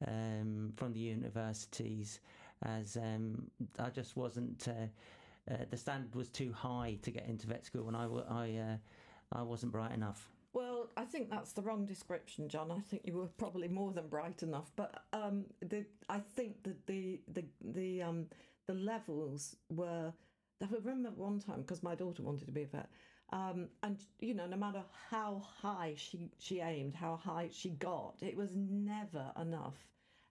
um, 0.08 0.74
from 0.75 0.94
the 0.94 1.00
universities, 1.00 2.20
as 2.63 2.98
um, 2.98 3.44
I 3.80 3.89
just 3.89 4.18
wasn't. 4.18 4.68
Uh, 4.68 4.88
uh, 5.51 5.65
the 5.72 5.77
standard 5.77 6.13
was 6.15 6.30
too 6.30 6.53
high 6.53 6.98
to 7.01 7.12
get 7.12 7.25
into 7.27 7.48
vet 7.48 7.65
school, 7.65 7.88
and 7.88 7.98
I 7.98 8.06
I 8.30 8.58
uh, 8.58 9.39
I 9.39 9.41
wasn't 9.44 9.72
bright 9.72 9.94
enough. 9.94 10.30
I 11.01 11.05
think 11.05 11.31
that's 11.31 11.53
the 11.53 11.63
wrong 11.63 11.88
description, 11.88 12.48
John. 12.48 12.70
I 12.70 12.79
think 12.79 13.01
you 13.05 13.13
were 13.13 13.25
probably 13.25 13.67
more 13.67 13.91
than 13.91 14.08
bright 14.08 14.43
enough. 14.43 14.72
But 14.75 15.03
um, 15.13 15.46
the, 15.60 15.84
I 16.10 16.20
think 16.20 16.62
that 16.63 16.86
the 16.86 17.20
the 17.34 17.43
the 17.74 18.03
um, 18.03 18.27
the 18.67 18.75
levels 18.75 19.55
were. 19.70 20.13
I 20.62 20.67
remember 20.84 21.10
one 21.15 21.39
time 21.39 21.62
because 21.62 21.81
my 21.81 21.96
daughter 21.96 22.22
wanted 22.22 22.46
to 22.46 22.51
be 22.51 22.62
a 22.62 22.67
vet, 22.67 22.89
um, 23.34 23.70
and 23.81 23.98
you 24.20 24.36
know, 24.36 24.46
no 24.46 24.58
matter 24.58 24.84
how 25.10 25.41
high 25.62 25.96
she 25.98 26.29
she 26.38 26.60
aimed, 26.60 26.93
how 26.93 27.15
high 27.15 27.50
she 27.51 27.72
got, 27.72 28.17
it 28.22 28.38
was 28.38 28.51
never 28.55 29.31
enough. 29.41 29.88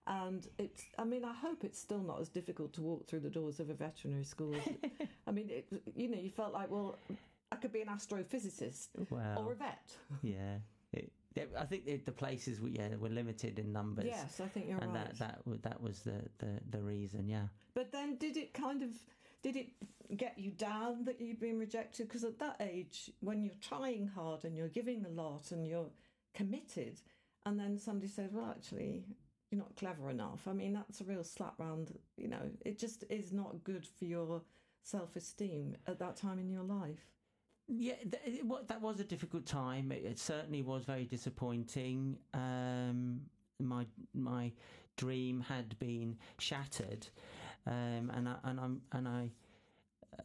And 0.07 0.47
it's, 0.57 0.85
I 0.97 1.03
mean, 1.03 1.25
I 1.25 1.33
hope 1.33 1.63
it's 1.63 1.79
still 1.79 2.01
not 2.01 2.19
as 2.21 2.29
difficult 2.29 2.73
to 2.73 2.81
walk 2.81 3.07
through 3.07 3.19
the 3.19 3.29
doors 3.29 3.59
of 3.59 3.69
a 3.69 3.73
veterinary 3.73 4.23
school. 4.23 4.55
I 5.27 5.31
mean, 5.31 5.49
it, 5.49 5.67
you 5.95 6.09
know, 6.09 6.17
you 6.17 6.29
felt 6.29 6.53
like, 6.53 6.71
well, 6.71 6.97
could 7.61 7.71
be 7.71 7.81
an 7.81 7.87
astrophysicist 7.87 8.89
Wow. 9.09 9.35
or 9.37 9.51
a 9.53 9.55
vet. 9.55 9.95
yeah. 10.21 10.57
It, 10.93 11.11
I 11.57 11.63
think 11.63 11.85
the, 11.85 11.95
the 11.97 12.11
places 12.11 12.59
were 12.59 12.67
yeah 12.67 12.89
were 12.97 13.09
limited 13.09 13.57
in 13.57 13.71
numbers. 13.71 14.05
Yes, 14.05 14.41
I 14.41 14.47
think 14.47 14.67
you're 14.67 14.79
and 14.79 14.93
right. 14.93 15.17
that 15.17 15.41
that 15.45 15.61
that 15.63 15.81
was 15.81 15.99
the, 15.99 16.21
the, 16.39 16.59
the 16.69 16.81
reason. 16.81 17.29
Yeah. 17.29 17.47
But 17.73 17.91
then, 17.93 18.17
did 18.17 18.35
it 18.35 18.53
kind 18.53 18.81
of 18.81 18.89
did 19.41 19.55
it 19.55 19.67
get 20.17 20.37
you 20.37 20.51
down 20.51 21.05
that 21.05 21.21
you'd 21.21 21.39
been 21.39 21.57
rejected? 21.57 22.07
Because 22.09 22.25
at 22.25 22.37
that 22.39 22.57
age, 22.59 23.09
when 23.21 23.43
you're 23.43 23.53
trying 23.61 24.07
hard 24.07 24.43
and 24.43 24.57
you're 24.57 24.67
giving 24.67 25.05
a 25.05 25.09
lot 25.09 25.51
and 25.51 25.65
you're 25.65 25.89
committed, 26.33 26.99
and 27.45 27.57
then 27.57 27.77
somebody 27.77 28.09
says, 28.09 28.31
"Well, 28.33 28.53
actually, 28.53 29.05
you're 29.51 29.59
not 29.59 29.77
clever 29.77 30.09
enough." 30.09 30.49
I 30.49 30.53
mean, 30.53 30.73
that's 30.73 30.99
a 30.99 31.05
real 31.05 31.23
slap 31.23 31.53
round. 31.59 31.97
You 32.17 32.27
know, 32.27 32.49
it 32.65 32.77
just 32.77 33.05
is 33.09 33.31
not 33.31 33.63
good 33.63 33.85
for 33.85 34.03
your 34.03 34.41
self-esteem 34.83 35.77
at 35.87 35.99
that 35.99 36.17
time 36.17 36.39
in 36.39 36.49
your 36.49 36.63
life. 36.63 37.07
Yeah, 37.73 37.93
th- 37.95 38.41
it, 38.41 38.67
that 38.67 38.81
was 38.81 38.99
a 38.99 39.05
difficult 39.05 39.45
time. 39.45 39.93
It, 39.93 40.03
it 40.03 40.19
certainly 40.19 40.61
was 40.61 40.83
very 40.83 41.05
disappointing. 41.05 42.17
Um, 42.33 43.21
my 43.59 43.85
my 44.13 44.51
dream 44.97 45.39
had 45.39 45.79
been 45.79 46.17
shattered, 46.37 47.07
um, 47.65 48.11
and 48.13 48.27
I 48.27 48.35
and 48.43 48.59
I'm 48.59 48.81
and 48.91 49.07
I. 49.07 49.29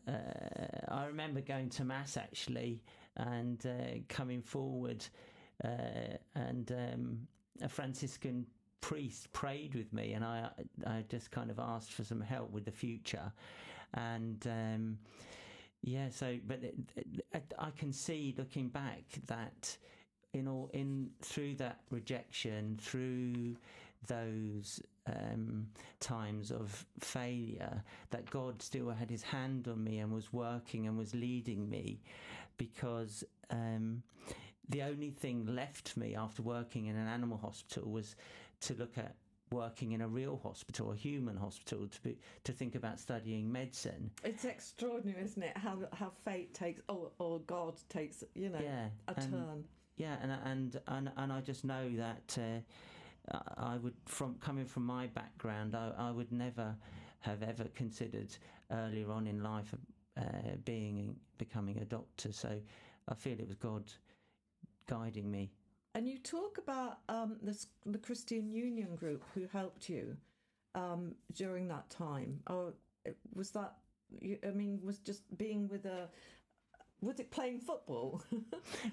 Uh, 0.08 0.92
I 0.92 1.06
remember 1.06 1.40
going 1.40 1.68
to 1.70 1.84
mass 1.84 2.16
actually, 2.16 2.82
and 3.16 3.64
uh, 3.64 3.98
coming 4.08 4.42
forward, 4.42 5.06
uh, 5.64 6.16
and 6.34 6.72
um, 6.72 7.28
a 7.62 7.68
Franciscan 7.68 8.44
priest 8.80 9.32
prayed 9.32 9.76
with 9.76 9.92
me, 9.92 10.14
and 10.14 10.24
I 10.24 10.48
I 10.84 11.04
just 11.08 11.30
kind 11.30 11.52
of 11.52 11.60
asked 11.60 11.92
for 11.92 12.02
some 12.02 12.20
help 12.20 12.50
with 12.50 12.64
the 12.64 12.72
future, 12.72 13.30
and. 13.94 14.44
Um, 14.48 14.98
yeah, 15.86 16.08
so 16.10 16.36
but 16.48 16.58
I 17.60 17.70
can 17.78 17.92
see 17.92 18.34
looking 18.36 18.68
back 18.68 19.04
that 19.28 19.76
in 20.34 20.48
all 20.48 20.68
in 20.74 21.10
through 21.22 21.54
that 21.54 21.78
rejection, 21.90 22.76
through 22.82 23.56
those 24.08 24.82
um, 25.06 25.68
times 26.00 26.50
of 26.50 26.84
failure, 26.98 27.84
that 28.10 28.28
God 28.30 28.60
still 28.60 28.90
had 28.90 29.08
His 29.08 29.22
hand 29.22 29.68
on 29.68 29.84
me 29.84 30.00
and 30.00 30.12
was 30.12 30.32
working 30.32 30.88
and 30.88 30.98
was 30.98 31.14
leading 31.14 31.70
me, 31.70 32.00
because 32.56 33.22
um, 33.50 34.02
the 34.68 34.82
only 34.82 35.10
thing 35.10 35.46
left 35.46 35.96
me 35.96 36.16
after 36.16 36.42
working 36.42 36.86
in 36.86 36.96
an 36.96 37.06
animal 37.06 37.38
hospital 37.38 37.88
was 37.88 38.16
to 38.62 38.74
look 38.74 38.98
at 38.98 39.14
working 39.50 39.92
in 39.92 40.00
a 40.00 40.08
real 40.08 40.40
hospital, 40.42 40.92
a 40.92 40.96
human 40.96 41.36
hospital, 41.36 41.86
to 41.86 42.00
be, 42.02 42.18
to 42.44 42.52
think 42.52 42.74
about 42.74 42.98
studying 42.98 43.50
medicine. 43.50 44.10
It's 44.24 44.44
extraordinary, 44.44 45.22
isn't 45.22 45.42
it? 45.42 45.56
How 45.56 45.78
how 45.92 46.10
fate 46.24 46.52
takes, 46.54 46.80
or 46.88 47.10
or 47.18 47.40
God 47.40 47.74
takes, 47.88 48.24
you 48.34 48.48
know, 48.48 48.60
Yeah, 48.62 48.88
a 49.08 49.14
and- 49.20 49.32
turn. 49.32 49.64
Yeah, 49.96 50.16
and 50.22 50.32
and 50.44 50.80
and, 50.88 51.12
and 51.16 51.32
I 51.32 51.40
just 51.40 51.64
know 51.64 51.88
that 51.96 52.36
uh, 52.38 53.38
I 53.56 53.76
would 53.78 53.94
from 54.04 54.34
coming 54.40 54.66
from 54.66 54.84
my 54.84 55.06
background, 55.06 55.74
I, 55.74 55.92
I 55.96 56.10
would 56.10 56.30
never 56.32 56.76
have 57.20 57.42
ever 57.42 57.64
considered 57.74 58.36
earlier 58.70 59.10
on 59.10 59.26
in 59.26 59.42
life 59.42 59.74
uh, 60.18 60.22
being 60.64 61.16
becoming 61.38 61.78
a 61.78 61.84
doctor. 61.84 62.30
So 62.32 62.60
I 63.08 63.14
feel 63.14 63.38
it 63.40 63.46
was 63.48 63.56
God 63.56 63.84
guiding 64.86 65.30
me. 65.30 65.50
And 65.96 66.06
you 66.06 66.18
talk 66.18 66.58
about 66.58 66.98
um, 67.08 67.38
the 67.42 67.56
the 67.86 67.96
Christian 67.96 68.50
Union 68.50 68.96
group 68.96 69.24
who 69.34 69.46
helped 69.50 69.88
you 69.88 70.14
um, 70.74 71.14
during 71.32 71.68
that 71.68 71.88
time. 71.88 72.40
Or 72.48 72.74
was 73.34 73.50
that? 73.52 73.72
I 74.44 74.50
mean, 74.50 74.78
was 74.84 74.98
just 74.98 75.22
being 75.38 75.68
with 75.68 75.86
a. 75.86 76.10
Was 77.02 77.20
it 77.20 77.30
playing 77.30 77.60
football? 77.60 78.22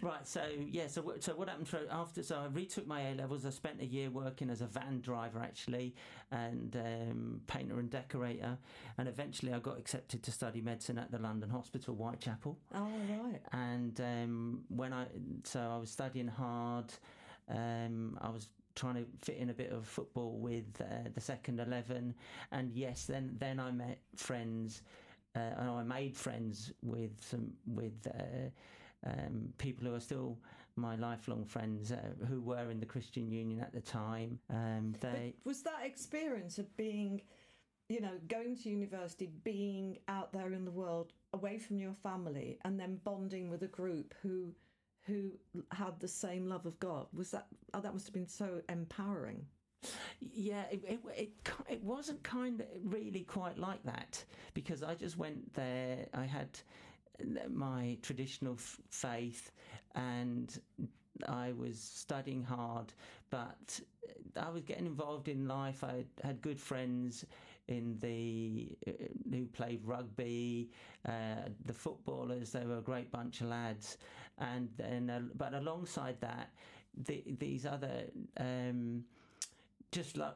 Right. 0.01 0.27
So 0.27 0.43
yeah. 0.69 0.87
So 0.87 1.13
so 1.19 1.33
what 1.35 1.47
happened 1.49 1.67
for, 1.67 1.79
after? 1.89 2.21
So 2.23 2.37
I 2.37 2.47
retook 2.47 2.85
my 2.85 3.01
A 3.09 3.15
levels. 3.15 3.45
I 3.45 3.49
spent 3.49 3.81
a 3.81 3.85
year 3.85 4.09
working 4.09 4.49
as 4.49 4.61
a 4.61 4.65
van 4.65 5.01
driver 5.01 5.39
actually, 5.39 5.95
and 6.31 6.75
um, 6.75 7.41
painter 7.47 7.79
and 7.79 7.89
decorator, 7.89 8.57
and 8.97 9.07
eventually 9.07 9.53
I 9.53 9.59
got 9.59 9.77
accepted 9.79 10.21
to 10.23 10.31
study 10.31 10.61
medicine 10.61 10.97
at 10.97 11.11
the 11.11 11.19
London 11.19 11.49
Hospital, 11.49 11.95
Whitechapel. 11.95 12.57
oh 12.75 12.87
right. 13.09 13.41
and 13.51 13.99
um, 14.01 14.63
when 14.69 14.93
I 14.93 15.05
so 15.43 15.59
I 15.59 15.77
was 15.77 15.89
studying 15.89 16.27
hard. 16.27 16.93
Um, 17.49 18.17
I 18.21 18.29
was 18.29 18.47
trying 18.75 18.95
to 18.95 19.05
fit 19.21 19.37
in 19.37 19.49
a 19.49 19.53
bit 19.53 19.71
of 19.71 19.85
football 19.87 20.37
with 20.39 20.65
uh, 20.81 21.09
the 21.13 21.21
second 21.21 21.59
eleven, 21.59 22.13
and 22.51 22.71
yes, 22.71 23.05
then 23.05 23.35
then 23.39 23.59
I 23.59 23.71
met 23.71 23.99
friends. 24.15 24.81
Uh, 25.35 25.39
and 25.57 25.69
I 25.69 25.83
made 25.83 26.15
friends 26.15 26.71
with 26.81 27.11
some 27.19 27.51
with 27.65 28.07
uh, 28.07 29.09
um, 29.09 29.53
people 29.57 29.87
who 29.87 29.95
are 29.95 29.99
still 29.99 30.37
my 30.75 30.95
lifelong 30.95 31.45
friends 31.45 31.91
uh, 31.91 31.97
who 32.27 32.41
were 32.41 32.69
in 32.71 32.79
the 32.79 32.85
Christian 32.85 33.31
Union 33.31 33.59
at 33.59 33.73
the 33.73 33.81
time. 33.81 34.39
Um, 34.49 34.95
they 34.99 35.33
But 35.43 35.49
was 35.49 35.61
that 35.63 35.81
experience 35.83 36.57
of 36.57 36.75
being, 36.77 37.21
you 37.89 38.01
know, 38.01 38.13
going 38.27 38.55
to 38.57 38.69
university, 38.69 39.29
being 39.43 39.99
out 40.07 40.33
there 40.33 40.53
in 40.53 40.65
the 40.65 40.71
world, 40.71 41.13
away 41.33 41.57
from 41.57 41.79
your 41.79 41.93
family, 41.93 42.59
and 42.63 42.79
then 42.79 42.99
bonding 43.03 43.49
with 43.49 43.63
a 43.63 43.67
group 43.67 44.13
who 44.21 44.53
who 45.05 45.31
had 45.71 45.99
the 45.99 46.07
same 46.07 46.47
love 46.47 46.65
of 46.65 46.79
God? 46.79 47.07
Was 47.13 47.31
that 47.31 47.47
oh, 47.73 47.81
that 47.81 47.93
must 47.93 48.07
have 48.07 48.13
been 48.13 48.27
so 48.27 48.61
empowering? 48.69 49.45
Yeah, 50.19 50.63
it, 50.71 50.83
it, 50.87 50.99
it, 51.15 51.29
it 51.69 51.83
wasn't 51.83 52.23
kind 52.23 52.61
of 52.61 52.67
really 52.83 53.21
quite 53.21 53.57
like 53.57 53.83
that 53.83 54.23
because 54.53 54.83
I 54.83 54.95
just 54.95 55.17
went 55.17 55.53
there. 55.53 56.07
I 56.13 56.25
had 56.25 56.49
my 57.49 57.97
traditional 58.01 58.53
f- 58.55 58.79
faith 58.89 59.51
and 59.95 60.59
I 61.27 61.53
was 61.53 61.79
studying 61.79 62.43
hard, 62.43 62.93
but 63.29 63.79
I 64.35 64.49
was 64.49 64.63
getting 64.63 64.85
involved 64.85 65.27
in 65.27 65.47
life. 65.47 65.83
I 65.83 66.05
had 66.23 66.41
good 66.41 66.59
friends 66.59 67.25
in 67.67 67.97
the 67.99 68.69
uh, 68.87 68.91
who 69.31 69.45
played 69.45 69.81
rugby, 69.85 70.69
uh, 71.07 71.49
the 71.65 71.73
footballers. 71.73 72.51
They 72.51 72.65
were 72.65 72.79
a 72.79 72.81
great 72.81 73.11
bunch 73.11 73.41
of 73.41 73.47
lads, 73.47 73.97
and 74.37 74.69
then 74.77 75.09
uh, 75.09 75.21
but 75.35 75.53
alongside 75.53 76.19
that, 76.21 76.49
the, 77.05 77.23
these 77.39 77.65
other. 77.65 78.05
Um, 78.37 79.03
just 79.93 80.17
lo- 80.17 80.33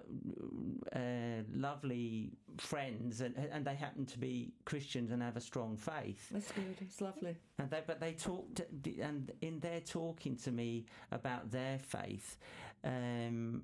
uh, 0.95 1.43
lovely 1.53 2.31
friends, 2.57 3.21
and, 3.21 3.35
and 3.51 3.65
they 3.65 3.75
happen 3.75 4.05
to 4.05 4.19
be 4.19 4.53
Christians 4.65 5.11
and 5.11 5.21
have 5.21 5.35
a 5.35 5.41
strong 5.41 5.75
faith. 5.75 6.29
That's 6.31 6.51
good. 6.51 6.77
It's 6.79 7.01
lovely. 7.01 7.35
And 7.59 7.69
they, 7.69 7.81
but 7.85 7.99
they 7.99 8.13
talked, 8.13 8.61
and 9.01 9.31
in 9.41 9.59
their 9.59 9.81
talking 9.81 10.35
to 10.37 10.51
me 10.51 10.85
about 11.11 11.51
their 11.51 11.79
faith, 11.79 12.37
um, 12.83 13.63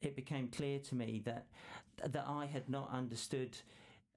it 0.00 0.16
became 0.16 0.48
clear 0.48 0.78
to 0.80 0.94
me 0.94 1.22
that 1.24 1.46
that 2.12 2.24
I 2.26 2.46
had 2.46 2.68
not 2.68 2.90
understood 2.92 3.56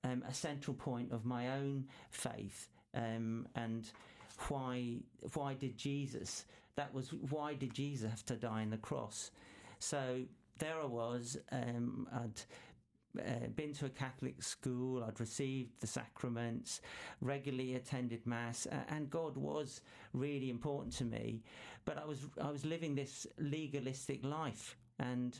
um, 0.03 0.23
a 0.27 0.33
central 0.33 0.73
point 0.73 1.11
of 1.11 1.25
my 1.25 1.57
own 1.57 1.85
faith 2.09 2.67
um, 2.93 3.47
and 3.55 3.89
why 4.47 4.97
why 5.33 5.53
did 5.53 5.77
Jesus 5.77 6.45
that 6.75 6.93
was 6.93 7.13
why 7.29 7.53
did 7.53 7.73
Jesus 7.73 8.09
have 8.09 8.25
to 8.25 8.35
die 8.35 8.61
on 8.61 8.69
the 8.69 8.77
cross 8.77 9.31
so 9.79 10.21
there 10.59 10.79
I 10.81 10.85
was 10.85 11.37
um, 11.51 12.07
I'd 12.13 12.41
uh, 13.17 13.47
been 13.55 13.73
to 13.73 13.87
a 13.87 13.89
Catholic 13.89 14.43
school, 14.43 15.03
I'd 15.03 15.19
received 15.19 15.79
the 15.79 15.87
sacraments, 15.87 16.81
regularly 17.21 17.75
attended 17.75 18.25
mass, 18.27 18.67
uh, 18.67 18.75
and 18.89 19.09
God 19.09 19.35
was 19.35 19.81
really 20.13 20.49
important 20.49 20.93
to 20.97 21.05
me. 21.05 21.41
But 21.85 21.97
I 21.97 22.05
was 22.05 22.27
I 22.41 22.51
was 22.51 22.65
living 22.65 22.95
this 22.95 23.25
legalistic 23.39 24.23
life, 24.23 24.77
and 24.99 25.39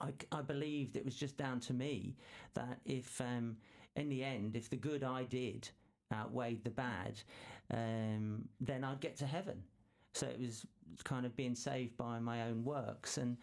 I, 0.00 0.12
I 0.30 0.42
believed 0.42 0.96
it 0.96 1.04
was 1.04 1.16
just 1.16 1.36
down 1.36 1.60
to 1.60 1.74
me 1.74 2.16
that 2.54 2.78
if 2.84 3.20
um, 3.20 3.56
in 3.96 4.08
the 4.08 4.22
end, 4.22 4.54
if 4.54 4.70
the 4.70 4.76
good 4.76 5.02
I 5.02 5.24
did 5.24 5.68
outweighed 6.12 6.64
the 6.64 6.70
bad, 6.70 7.20
um, 7.72 8.48
then 8.60 8.84
I'd 8.84 9.00
get 9.00 9.16
to 9.18 9.26
heaven. 9.26 9.62
So 10.14 10.26
it 10.26 10.40
was 10.40 10.66
kind 11.04 11.24
of 11.24 11.36
being 11.36 11.54
saved 11.54 11.96
by 11.96 12.18
my 12.20 12.42
own 12.42 12.64
works, 12.64 13.18
and 13.18 13.36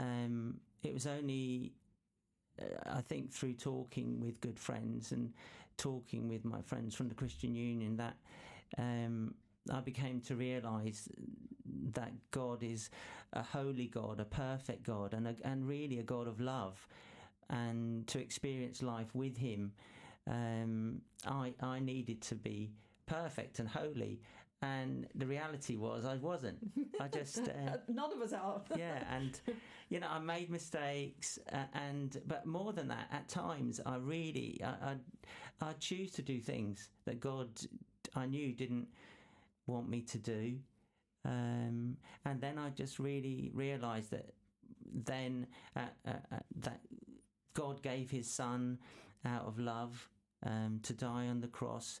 um, 0.00 0.56
it 0.82 0.94
was 0.94 1.06
only 1.06 1.72
uh, 2.60 2.64
I 2.96 3.00
think 3.02 3.32
through 3.32 3.54
talking 3.54 4.20
with 4.20 4.40
good 4.40 4.58
friends 4.58 5.12
and 5.12 5.32
talking 5.76 6.28
with 6.28 6.44
my 6.44 6.60
friends 6.62 6.94
from 6.94 7.08
the 7.08 7.14
Christian 7.14 7.54
Union 7.54 7.96
that 7.96 8.16
um, 8.78 9.34
I 9.72 9.80
became 9.80 10.20
to 10.22 10.36
realise 10.36 11.08
that 11.94 12.12
God 12.30 12.62
is 12.62 12.90
a 13.32 13.42
holy 13.42 13.86
God, 13.86 14.20
a 14.20 14.24
perfect 14.24 14.82
God, 14.82 15.14
and 15.14 15.28
a, 15.28 15.36
and 15.44 15.66
really 15.68 15.98
a 15.98 16.02
God 16.02 16.26
of 16.26 16.40
love, 16.40 16.86
and 17.48 18.06
to 18.08 18.18
experience 18.18 18.82
life 18.82 19.14
with 19.14 19.36
Him, 19.36 19.72
um, 20.26 21.02
I 21.26 21.54
I 21.60 21.80
needed 21.80 22.20
to 22.22 22.34
be 22.34 22.72
perfect 23.06 23.58
and 23.58 23.68
holy, 23.68 24.20
and 24.62 25.06
the 25.14 25.26
reality 25.26 25.76
was 25.76 26.04
I 26.04 26.16
wasn't. 26.16 26.58
I 27.00 27.08
just 27.08 27.38
uh, 27.48 27.78
none 27.88 28.12
of 28.12 28.20
us 28.20 28.32
are. 28.32 28.60
yeah, 28.76 29.04
and 29.10 29.40
you 29.88 30.00
know 30.00 30.08
I 30.08 30.18
made 30.18 30.50
mistakes, 30.50 31.38
uh, 31.52 31.64
and 31.74 32.20
but 32.26 32.46
more 32.46 32.72
than 32.72 32.88
that, 32.88 33.08
at 33.10 33.28
times 33.28 33.80
I 33.86 33.96
really 33.96 34.60
I 34.62 34.90
I, 34.90 35.68
I 35.68 35.72
choose 35.78 36.10
to 36.12 36.22
do 36.22 36.40
things 36.40 36.90
that 37.06 37.20
God 37.20 37.48
I 38.14 38.26
knew 38.26 38.52
didn't 38.52 38.88
want 39.66 39.88
me 39.88 40.02
to 40.02 40.18
do, 40.18 40.58
um, 41.24 41.96
and 42.24 42.40
then 42.40 42.58
I 42.58 42.70
just 42.70 42.98
really 42.98 43.50
realised 43.54 44.10
that 44.10 44.34
then 44.92 45.46
uh, 45.76 45.80
uh, 46.06 46.10
uh, 46.32 46.38
that 46.56 46.80
God 47.54 47.82
gave 47.82 48.10
His 48.10 48.28
Son 48.30 48.78
out 49.24 49.46
of 49.46 49.58
love 49.58 50.08
um, 50.44 50.80
to 50.82 50.92
die 50.92 51.28
on 51.28 51.40
the 51.40 51.48
cross 51.48 52.00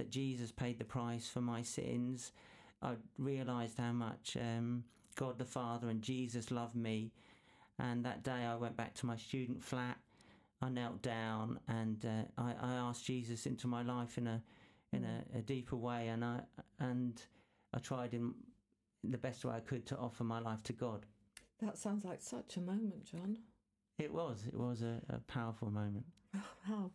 that 0.00 0.10
Jesus 0.10 0.50
paid 0.50 0.78
the 0.78 0.84
price 0.84 1.28
for 1.28 1.42
my 1.42 1.60
sins. 1.60 2.32
I 2.80 2.94
realised 3.18 3.76
how 3.76 3.92
much 3.92 4.34
um, 4.40 4.82
God 5.14 5.38
the 5.38 5.44
Father 5.44 5.90
and 5.90 6.00
Jesus 6.00 6.50
loved 6.50 6.74
me. 6.74 7.12
And 7.78 8.02
that 8.06 8.22
day 8.22 8.46
I 8.46 8.56
went 8.56 8.78
back 8.78 8.94
to 8.94 9.06
my 9.06 9.18
student 9.18 9.62
flat. 9.62 9.98
I 10.62 10.70
knelt 10.70 11.02
down 11.02 11.60
and 11.68 12.02
uh, 12.06 12.40
I, 12.40 12.54
I, 12.62 12.72
asked 12.76 13.04
Jesus 13.04 13.44
into 13.44 13.66
my 13.66 13.82
life 13.82 14.16
in 14.16 14.26
a 14.26 14.42
in 14.92 15.04
a, 15.04 15.38
a, 15.38 15.42
deeper 15.42 15.76
way, 15.76 16.08
and 16.08 16.24
I 16.24 16.40
and 16.78 17.22
I 17.72 17.78
tried 17.78 18.12
in 18.12 18.34
the 19.04 19.16
best 19.16 19.44
way 19.44 19.54
I 19.54 19.60
could 19.60 19.86
to 19.86 19.96
offer 19.96 20.24
my 20.24 20.40
life 20.40 20.62
to 20.64 20.72
God. 20.72 21.06
That 21.60 21.78
sounds 21.78 22.04
like 22.04 22.20
such 22.20 22.56
a 22.56 22.60
moment, 22.60 23.04
John. 23.04 23.38
It 23.98 24.12
was. 24.12 24.44
It 24.46 24.58
was 24.58 24.82
a, 24.82 25.00
a 25.10 25.18
powerful 25.18 25.70
moment. 25.70 26.06
Wow. 26.68 26.90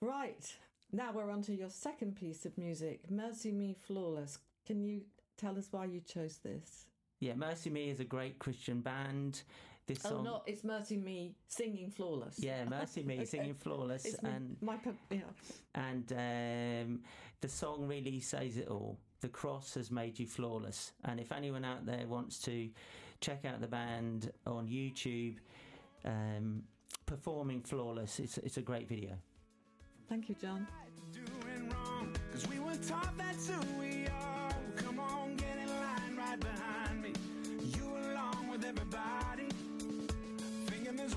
Right. 0.00 0.52
Now 0.94 1.10
we're 1.14 1.30
on 1.30 1.40
to 1.42 1.54
your 1.54 1.70
second 1.70 2.16
piece 2.16 2.44
of 2.44 2.56
music, 2.58 3.00
MercyMe 3.10 3.76
Flawless. 3.78 4.38
Can 4.66 4.82
you 4.82 5.00
tell 5.38 5.56
us 5.56 5.68
why 5.70 5.86
you 5.86 6.00
chose 6.00 6.38
this? 6.44 6.84
Yeah, 7.18 7.32
MercyMe 7.32 7.90
is 7.90 8.00
a 8.00 8.04
great 8.04 8.38
Christian 8.38 8.80
band. 8.80 9.42
This 9.86 10.04
oh, 10.04 10.10
song, 10.10 10.18
oh 10.18 10.22
no, 10.22 10.42
it's 10.46 10.62
MercyMe 10.62 11.32
singing 11.48 11.90
Flawless. 11.90 12.38
Yeah, 12.38 12.64
MercyMe 12.66 13.14
okay. 13.14 13.24
singing 13.24 13.54
Flawless, 13.54 14.04
it's 14.04 14.18
and 14.18 14.54
my, 14.60 14.76
yeah. 15.10 15.20
and 15.74 16.12
um, 16.12 17.00
the 17.40 17.48
song 17.48 17.88
really 17.88 18.20
says 18.20 18.58
it 18.58 18.68
all. 18.68 18.98
The 19.22 19.28
cross 19.28 19.74
has 19.74 19.90
made 19.90 20.18
you 20.18 20.26
flawless, 20.26 20.92
and 21.04 21.20
if 21.20 21.32
anyone 21.32 21.64
out 21.64 21.86
there 21.86 22.06
wants 22.06 22.38
to 22.40 22.68
check 23.20 23.44
out 23.44 23.60
the 23.60 23.68
band 23.68 24.30
on 24.46 24.66
YouTube, 24.66 25.36
um, 26.04 26.64
performing 27.06 27.62
Flawless, 27.62 28.18
it's 28.18 28.36
it's 28.38 28.56
a 28.58 28.62
great 28.62 28.88
video. 28.88 29.16
Thank 30.12 30.28
you, 30.28 30.34
John. 30.38 30.66
everybody. 38.62 39.48
Thinking 40.66 40.96
there's 40.96 41.14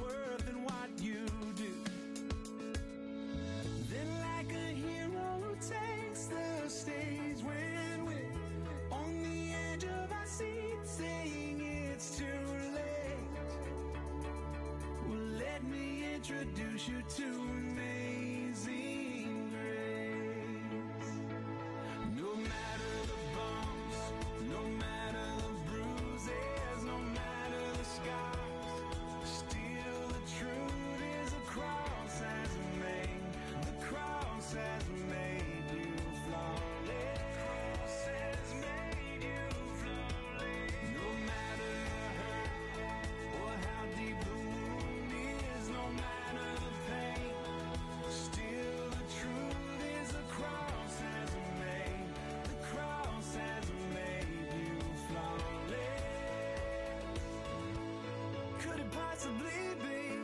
Could 58.67 58.79
it 58.79 58.91
possibly 58.91 59.61
be 59.79 60.17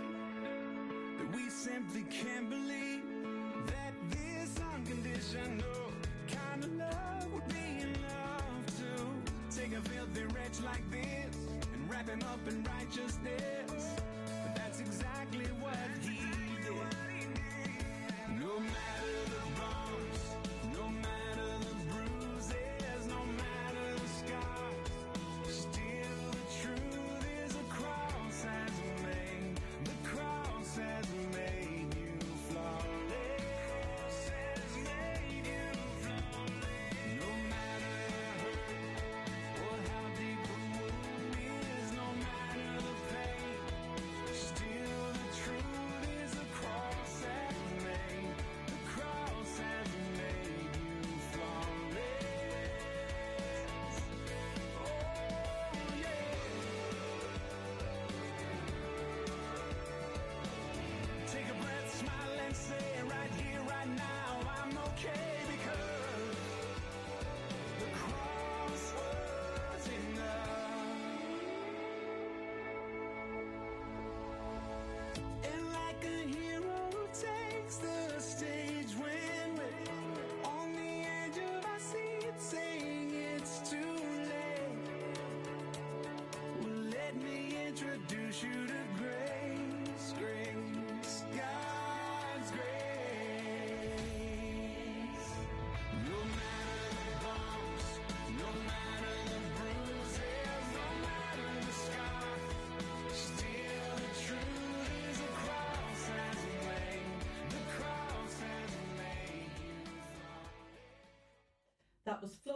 that 1.20 1.36
we 1.36 1.50
simply 1.50 2.04
can't 2.10 2.50
believe 2.50 3.04
that 3.68 3.94
this 4.10 4.60
unconditional 4.74 5.92
kind 6.28 6.64
of 6.64 6.74
love 6.74 7.34
would 7.34 7.48
be 7.50 7.84
enough 7.84 8.66
to 8.80 9.56
take 9.56 9.74
a 9.74 9.82
filthy 9.82 10.24
wretch 10.34 10.60
like 10.66 10.90
this 10.90 11.36
and 11.74 11.90
wrap 11.90 12.10
him 12.10 12.22
up 12.32 12.40
in 12.48 12.64
righteousness? 12.64 13.41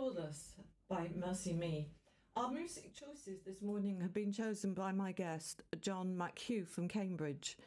Was 0.05 0.13
Flawless 0.13 0.55
by 0.87 1.07
MercyMe. 1.17 1.85
Our 2.35 2.51
music 2.51 2.93
choices 2.93 3.41
this 3.43 3.63
morning 3.63 3.99
have 4.01 4.13
been 4.13 4.31
chosen 4.31 4.75
by 4.75 4.91
my 4.91 5.11
guest, 5.11 5.63
John 5.81 6.15
McHugh 6.15 6.67
from 6.67 6.87
Cambridge. 6.87 7.57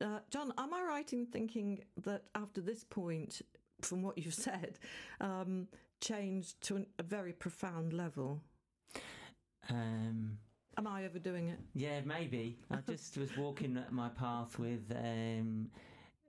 Uh, 0.00 0.20
John, 0.30 0.54
am 0.56 0.72
I 0.72 0.82
right 0.82 1.12
in 1.12 1.26
thinking 1.26 1.80
that 2.04 2.22
after 2.34 2.62
this 2.62 2.84
point, 2.84 3.42
from 3.82 4.00
what 4.00 4.16
you've 4.16 4.32
said, 4.48 4.78
um, 5.20 5.68
changed 6.00 6.58
to 6.62 6.76
an, 6.76 6.86
a 6.98 7.02
very 7.02 7.34
profound 7.34 7.92
level? 7.92 8.40
Um, 9.68 10.38
Am 10.78 10.86
I 10.86 11.04
overdoing 11.04 11.48
it? 11.48 11.58
yeah, 11.74 12.00
maybe. 12.02 12.56
I 12.70 12.76
just 12.88 13.18
was 13.18 13.36
walking 13.36 13.78
my 13.90 14.08
path 14.08 14.58
with 14.58 14.90
um, 14.96 15.68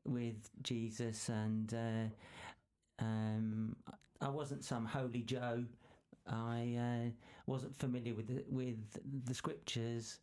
with 0.06 0.50
Jesus, 0.64 1.30
and 1.30 1.74
uh, 1.74 3.04
um, 3.06 3.78
I 4.22 4.30
wasn't 4.30 4.64
some 4.64 4.86
holy 4.86 5.22
Joe. 5.22 5.64
I 6.28 6.78
uh, 6.80 7.10
wasn't 7.48 7.76
familiar 7.76 8.14
with 8.14 8.28
the, 8.28 8.44
with 8.50 9.26
the 9.26 9.34
scriptures 9.34 10.20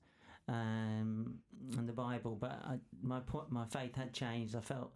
um, 0.49 1.35
and 1.77 1.89
the 1.89 1.93
Bible, 1.93 2.37
but 2.41 2.53
I, 2.65 2.79
my 3.03 3.21
my 3.49 3.65
faith 3.65 3.97
had 3.97 4.13
changed. 4.13 4.55
I 4.55 4.61
felt 4.61 4.93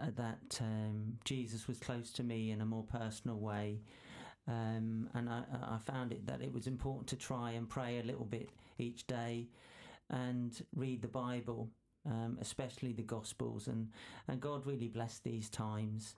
uh, 0.00 0.06
that 0.16 0.58
um, 0.60 1.18
Jesus 1.24 1.68
was 1.68 1.78
close 1.78 2.10
to 2.12 2.22
me 2.22 2.50
in 2.50 2.60
a 2.60 2.66
more 2.66 2.84
personal 2.84 3.38
way. 3.38 3.80
Um, 4.48 5.08
and 5.14 5.28
I, 5.28 5.42
I 5.52 5.78
found 5.78 6.12
it 6.12 6.26
that 6.26 6.40
it 6.40 6.52
was 6.52 6.66
important 6.66 7.08
to 7.08 7.16
try 7.16 7.52
and 7.52 7.68
pray 7.68 7.98
a 7.98 8.04
little 8.04 8.24
bit 8.24 8.50
each 8.78 9.06
day 9.06 9.48
and 10.08 10.64
read 10.74 11.02
the 11.02 11.08
Bible, 11.08 11.68
um, 12.04 12.38
especially 12.40 12.92
the 12.92 13.02
Gospels, 13.02 13.66
and, 13.66 13.88
and 14.28 14.40
God 14.40 14.64
really 14.64 14.86
blessed 14.86 15.24
these 15.24 15.50
times. 15.50 16.14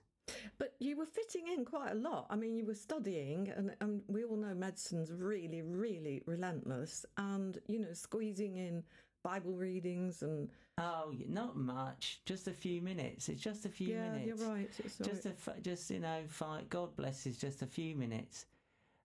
But 0.57 0.75
you 0.79 0.97
were 0.97 1.05
fitting 1.05 1.47
in 1.47 1.65
quite 1.65 1.91
a 1.91 1.95
lot. 1.95 2.27
I 2.29 2.35
mean, 2.35 2.55
you 2.55 2.65
were 2.65 2.75
studying, 2.75 3.49
and, 3.49 3.75
and 3.81 4.01
we 4.07 4.23
all 4.23 4.35
know 4.37 4.53
medicine's 4.53 5.11
really, 5.11 5.61
really 5.61 6.21
relentless, 6.25 7.05
and 7.17 7.57
you 7.67 7.79
know, 7.79 7.93
squeezing 7.93 8.57
in 8.57 8.83
Bible 9.23 9.53
readings 9.53 10.21
and 10.23 10.49
Oh, 10.77 11.13
not 11.27 11.57
much, 11.57 12.21
just 12.25 12.47
a 12.47 12.53
few 12.53 12.81
minutes. 12.81 13.27
It's 13.27 13.41
just 13.41 13.65
a 13.65 13.69
few 13.69 13.89
yeah, 13.89 14.11
minutes. 14.11 14.39
you're 14.39 14.49
right. 14.49 14.69
It's 14.83 14.99
Just 15.01 15.25
right. 15.25 15.35
a, 15.35 15.51
f- 15.51 15.61
just 15.61 15.91
you 15.91 15.99
know, 15.99 16.21
five, 16.27 16.69
God 16.69 16.95
blesses 16.95 17.37
just 17.37 17.61
a 17.61 17.65
few 17.67 17.95
minutes, 17.95 18.45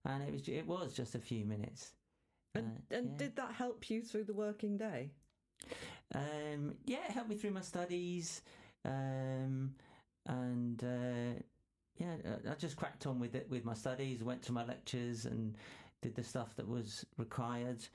and 0.05 0.23
it 0.23 0.31
was 0.31 0.47
it 0.47 0.65
was 0.67 0.93
just 0.93 1.15
a 1.15 1.19
few 1.19 1.45
minutes. 1.45 1.93
and 2.55 2.65
Uh, 2.91 2.95
and 2.95 3.05
yeah. 3.11 3.17
did 3.17 3.35
that 3.35 3.51
help 3.51 3.89
you 3.89 4.01
through 4.01 4.23
the 4.23 4.33
working 4.33 4.77
day? 4.77 5.11
Um, 6.13 6.75
yeah, 6.85 7.03
it 7.05 7.11
helped 7.11 7.29
me 7.29 7.35
through 7.35 7.51
my 7.51 7.61
studies, 7.61 8.41
um, 8.85 9.75
and 10.25 10.83
uh, 10.83 11.39
yeah, 11.97 12.15
I- 12.25 12.51
I 12.51 12.55
just 12.55 12.75
cracked 12.75 13.05
on 13.05 13.19
with 13.19 13.35
it 13.35 13.49
with 13.49 13.65
my 13.65 13.73
studies. 13.73 14.23
Went 14.23 14.41
to 14.43 14.51
my 14.51 14.65
lectures 14.65 15.25
and 15.25 15.55
did 16.01 16.15
the 16.15 16.23
stuff 16.23 16.55
that 16.55 16.67
was 16.67 17.05
required. 17.17 17.85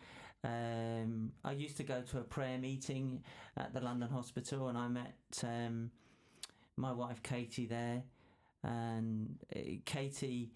Um, 0.43 1.33
I 1.45 1.53
used 1.53 1.77
to 1.77 1.83
go 1.83 2.01
to 2.01 2.19
a 2.19 2.23
prayer 2.25 2.59
meeting 2.59 3.23
at 3.57 3.75
the 3.75 3.81
London 3.81 4.09
Hospital, 4.09 4.69
and 4.69 4.79
I 4.79 4.89
met 4.89 5.15
um, 5.45 5.91
my 6.77 6.93
wife 6.93 7.23
Katie 7.23 7.67
there, 7.67 8.03
and 8.63 9.39
uh, 9.55 9.59
Katie. 9.85 10.53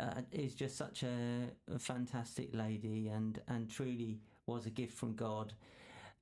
Uh, 0.00 0.22
is 0.32 0.56
just 0.56 0.76
such 0.76 1.04
a, 1.04 1.48
a 1.72 1.78
fantastic 1.78 2.52
lady 2.52 3.06
and, 3.06 3.40
and 3.46 3.70
truly 3.70 4.18
was 4.46 4.66
a 4.66 4.70
gift 4.70 4.92
from 4.98 5.14
God 5.14 5.52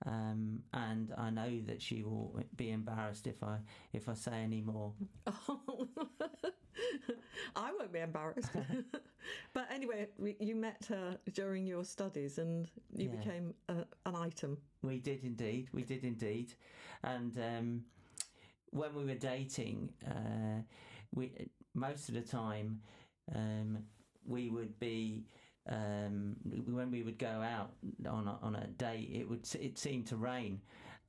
um, 0.07 0.63
and 0.73 1.13
I 1.17 1.31
know 1.31 1.61
that 1.67 1.81
she 1.81 2.03
will 2.03 2.39
be 2.57 2.71
embarrassed 2.71 3.27
if 3.27 3.43
I 3.43 3.59
if 3.93 4.09
I 4.09 4.15
say 4.15 4.33
any 4.43 4.61
more. 4.61 4.93
Oh, 5.27 5.89
I 7.57 7.73
won't 7.73 7.93
be 7.93 8.01
embarrassed. 8.01 8.51
but 9.55 9.67
anyway, 9.71 10.09
we, 10.19 10.37
you 10.41 10.55
met 10.57 10.85
her 10.89 11.19
during 11.33 11.67
your 11.67 11.85
studies, 11.85 12.39
and 12.39 12.69
you 12.97 13.09
Yeah. 13.09 13.17
became 13.17 13.55
a, 13.69 13.85
an 14.07 14.17
item. 14.17 14.59
We 14.83 14.99
did 14.99 15.25
indeed, 15.25 15.69
we 15.73 15.83
did 15.83 16.05
indeed, 16.05 16.53
and 17.03 17.37
um, 17.39 17.85
when 18.71 18.95
we 18.95 19.05
were 19.05 19.15
dating, 19.15 19.93
uh, 20.07 20.63
we 21.15 21.33
most 21.75 22.09
of 22.09 22.15
the 22.15 22.21
time 22.23 22.81
um, 23.35 23.79
we 24.27 24.51
would 24.51 24.79
be. 24.79 25.25
Um, 25.67 26.37
when 26.67 26.91
we 26.91 27.03
would 27.03 27.19
go 27.19 27.27
out 27.27 27.71
on 28.07 28.29
a, 28.29 28.39
on 28.43 28.57
a 28.57 28.67
date, 28.67 29.11
it 29.13 29.29
would 29.29 29.49
it 29.59 29.79
seemed 29.79 30.07
to 30.09 30.17
rain, 30.17 30.61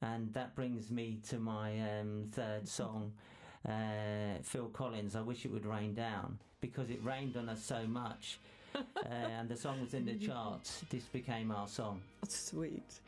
and 0.02 0.34
that 0.34 0.56
brings 0.56 0.90
me 0.90 1.20
to 1.30 1.40
my 1.40 2.00
um, 2.00 2.30
third 2.32 2.68
song, 2.68 3.12
uh, 3.68 4.40
Phil 4.44 4.70
Collins. 4.70 5.16
I 5.16 5.22
wish 5.22 5.44
it 5.44 5.52
would 5.52 5.66
rain 5.66 5.94
down 5.94 6.40
because 6.62 6.90
it 6.90 7.04
rained 7.04 7.36
on 7.36 7.50
us 7.50 7.62
so 7.62 7.86
much, 7.86 8.40
uh, 8.76 8.80
and 9.06 9.50
the 9.50 9.58
song 9.58 9.82
was 9.82 9.94
in 9.94 10.06
the 10.06 10.16
charts. 10.16 10.84
This 10.90 11.04
became 11.04 11.52
our 11.52 11.68
song. 11.68 12.00
Sweet. 12.26 13.02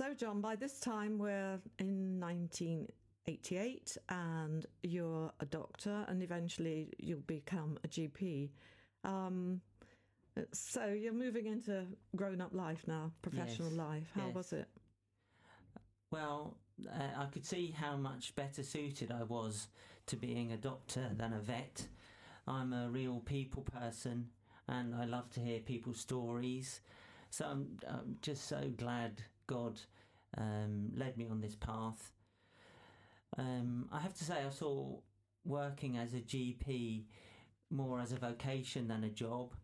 So, 0.00 0.14
John, 0.14 0.40
by 0.40 0.56
this 0.56 0.80
time 0.80 1.18
we're 1.18 1.60
in 1.78 2.18
1988 2.18 3.98
and 4.08 4.64
you're 4.82 5.30
a 5.40 5.44
doctor 5.44 6.06
and 6.08 6.22
eventually 6.22 6.88
you'll 6.98 7.20
become 7.26 7.78
a 7.84 7.88
GP. 7.88 8.48
Um, 9.04 9.60
so, 10.52 10.86
you're 10.86 11.12
moving 11.12 11.48
into 11.48 11.84
grown 12.16 12.40
up 12.40 12.54
life 12.54 12.82
now, 12.86 13.12
professional 13.20 13.68
Yes, 13.68 13.76
life. 13.76 14.10
How 14.14 14.28
yes. 14.28 14.34
was 14.34 14.52
it? 14.54 14.68
Well, 16.10 16.56
uh, 16.90 17.20
I 17.20 17.26
could 17.26 17.44
see 17.44 17.70
how 17.70 17.98
much 17.98 18.34
better 18.34 18.62
suited 18.62 19.12
I 19.12 19.24
was 19.24 19.68
to 20.06 20.16
being 20.16 20.52
a 20.52 20.56
doctor 20.56 21.10
than 21.14 21.34
a 21.34 21.40
vet. 21.40 21.86
I'm 22.48 22.72
a 22.72 22.88
real 22.88 23.20
people 23.26 23.64
person 23.64 24.30
and 24.66 24.94
I 24.94 25.04
love 25.04 25.28
to 25.32 25.40
hear 25.40 25.60
people's 25.60 26.00
stories. 26.00 26.80
So 27.28 27.44
I'm, 27.44 27.76
I'm 27.86 28.16
just 28.22 28.48
so 28.48 28.72
glad 28.78 29.22
God 29.50 29.80
um, 30.38 30.92
led 30.96 31.16
me 31.16 31.26
on 31.28 31.40
this 31.40 31.56
path. 31.56 32.12
Um, 33.36 33.88
I 33.92 33.98
have 33.98 34.14
to 34.14 34.24
say, 34.24 34.44
I 34.46 34.50
saw 34.50 34.98
working 35.44 35.98
as 35.98 36.14
a 36.14 36.20
GP 36.20 37.02
more 37.70 38.00
as 38.00 38.12
a 38.12 38.16
vocation 38.16 38.86
than 38.86 39.02
a 39.02 39.08
job. 39.08 39.54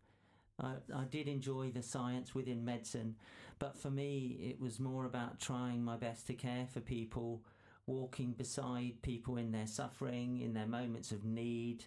I, 0.61 0.73
I 0.93 1.05
did 1.09 1.29
enjoy 1.29 1.71
the 1.71 1.81
science 1.81 2.35
within 2.35 2.65
medicine, 2.65 3.15
but 3.59 3.77
for 3.77 3.89
me, 3.89 4.37
it 4.41 4.59
was 4.59 4.77
more 4.79 5.05
about 5.05 5.39
trying 5.39 5.83
my 5.83 5.95
best 5.95 6.27
to 6.27 6.33
care 6.33 6.67
for 6.69 6.81
people, 6.81 7.43
walking 7.85 8.31
beside 8.33 9.01
people 9.01 9.37
in 9.37 9.51
their 9.51 9.67
suffering, 9.67 10.41
in 10.41 10.53
their 10.53 10.67
moments 10.67 11.11
of 11.11 11.23
need, 11.23 11.85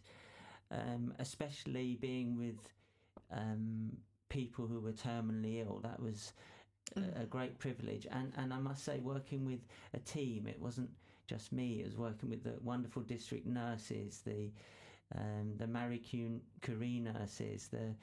um, 0.71 1.13
especially 1.19 1.99
being 2.01 2.39
with 2.39 2.59
um, 3.31 3.91
people 4.31 4.67
who 4.67 4.81
were 4.81 4.93
terminally 4.93 5.63
ill. 5.67 5.81
That 5.83 6.01
was 6.01 6.33
a, 6.97 7.23
a 7.23 7.25
great 7.27 7.59
privilege. 7.59 8.07
And, 8.11 8.33
and 8.37 8.53
I 8.53 8.59
must 8.59 8.85
say, 8.85 8.99
working 8.99 9.47
with 9.47 9.61
a 9.95 9.99
team, 9.99 10.47
it 10.47 10.61
wasn't 10.61 10.91
just 11.27 11.53
me, 11.53 11.81
it 11.81 11.87
was 11.87 11.97
working 11.97 12.31
with 12.31 12.43
the 12.43 12.55
wonderful 12.63 13.03
district 13.03 13.47
nurses, 13.47 14.23
the 14.25 14.51
um, 15.17 15.55
the 15.57 15.67
Marie 15.67 15.99
Curie 15.99 16.41
Curie 16.63 17.01
nurses, 17.01 17.69
the 17.69 17.95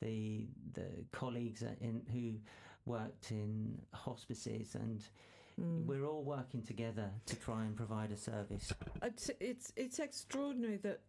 the 0.00 0.46
the 0.72 0.86
colleagues 1.12 1.62
in 1.80 2.02
who 2.12 2.34
worked 2.90 3.30
in 3.30 3.80
hospices, 3.92 4.74
and 4.74 5.02
Mm. 5.60 5.86
we're 5.86 6.04
all 6.04 6.24
working 6.24 6.62
together 6.62 7.08
to 7.26 7.36
try 7.36 7.62
and 7.62 7.76
provide 7.76 8.10
a 8.10 8.16
service. 8.16 8.72
It's, 9.04 9.30
it's 9.38 9.72
it's 9.76 10.00
extraordinary 10.00 10.78
that 10.78 11.00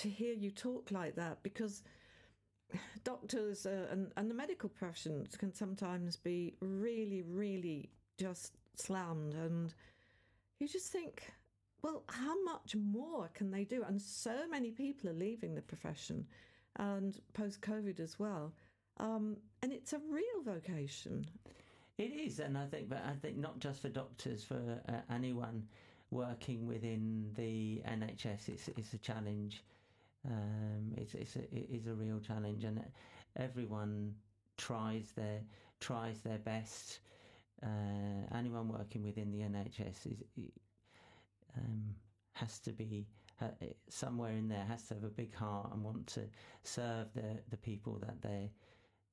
to 0.00 0.08
hear 0.08 0.34
you 0.34 0.50
talk 0.50 0.90
like 0.90 1.14
that 1.14 1.44
because 1.44 1.84
doctors 3.04 3.66
uh, 3.66 3.86
and 3.90 4.12
and 4.16 4.30
the 4.30 4.34
medical 4.34 4.68
professions 4.68 5.36
can 5.36 5.52
sometimes 5.52 6.16
be 6.16 6.54
really 6.60 7.22
really 7.22 7.90
just 8.18 8.52
slammed 8.76 9.34
and 9.34 9.74
you 10.60 10.68
just 10.68 10.90
think 10.90 11.32
well 11.82 12.02
how 12.08 12.42
much 12.44 12.74
more 12.76 13.28
can 13.34 13.50
they 13.50 13.64
do? 13.64 13.84
And 13.86 14.00
so 14.00 14.48
many 14.50 14.70
people 14.70 15.10
are 15.10 15.14
leaving 15.14 15.54
the 15.54 15.62
profession 15.62 16.26
and 16.76 17.20
post 17.34 17.60
covid 17.60 18.00
as 18.00 18.18
well. 18.18 18.52
Um, 18.98 19.36
and 19.62 19.72
it's 19.72 19.92
a 19.92 20.00
real 20.10 20.42
vocation. 20.44 21.26
It 21.98 22.12
is, 22.12 22.40
and 22.40 22.58
I 22.58 22.66
think, 22.66 22.88
but 22.88 23.02
I 23.06 23.12
think 23.14 23.36
not 23.36 23.60
just 23.60 23.80
for 23.80 23.88
doctors, 23.88 24.42
for 24.42 24.80
uh, 24.88 24.92
anyone 25.12 25.64
working 26.10 26.66
within 26.66 27.30
the 27.36 27.82
NHS, 27.86 28.48
it's 28.48 28.68
it's 28.76 28.94
a 28.94 28.98
challenge. 28.98 29.62
Um, 30.26 30.92
it's 30.96 31.14
it's 31.14 31.36
a, 31.36 31.42
it 31.54 31.68
is 31.70 31.86
a 31.86 31.94
real 31.94 32.20
challenge, 32.20 32.64
and 32.64 32.82
everyone 33.36 34.14
tries 34.56 35.12
their 35.12 35.40
tries 35.80 36.20
their 36.20 36.38
best. 36.38 37.00
Uh, 37.62 38.36
anyone 38.36 38.68
working 38.68 39.02
within 39.02 39.30
the 39.30 39.38
NHS 39.40 40.06
is 40.12 40.22
um, 41.56 41.94
has 42.32 42.58
to 42.60 42.72
be 42.72 43.06
uh, 43.40 43.46
somewhere 43.88 44.32
in 44.32 44.48
there 44.48 44.64
has 44.64 44.82
to 44.88 44.94
have 44.94 45.04
a 45.04 45.08
big 45.08 45.34
heart 45.34 45.70
and 45.72 45.82
want 45.82 46.06
to 46.06 46.22
serve 46.62 47.12
the 47.14 47.40
the 47.50 47.56
people 47.56 47.98
that 48.00 48.20
they 48.22 48.50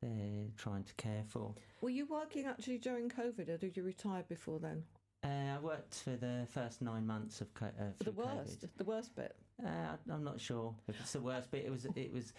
they're 0.01 0.47
trying 0.57 0.83
to 0.83 0.93
care 0.95 1.23
for. 1.27 1.53
were 1.81 1.89
you 1.91 2.05
working 2.07 2.45
actually 2.47 2.77
during 2.79 3.09
covid 3.09 3.49
or 3.49 3.57
did 3.57 3.77
you 3.77 3.83
retire 3.83 4.23
before 4.27 4.59
then 4.59 4.83
Uh, 5.23 5.55
I 5.55 5.59
worked 5.59 5.95
for 5.95 6.15
the 6.17 6.47
first 6.49 6.81
nine 6.81 7.05
months 7.05 7.41
of 7.41 7.53
co- 7.53 7.67
uh, 7.79 7.91
the 7.99 8.11
worst 8.11 8.61
COVID. 8.61 8.69
the 8.77 8.83
worst 8.83 9.15
bit 9.15 9.35
Uh, 9.65 9.95
I'm 10.11 10.23
not 10.23 10.39
sure 10.39 10.73
if 10.87 10.99
it's 10.99 11.13
the 11.13 11.21
worst, 11.21 11.49
but 11.51 11.59
it 11.59 11.71
was 11.71 11.85
it 11.95 12.11
was 12.11 12.33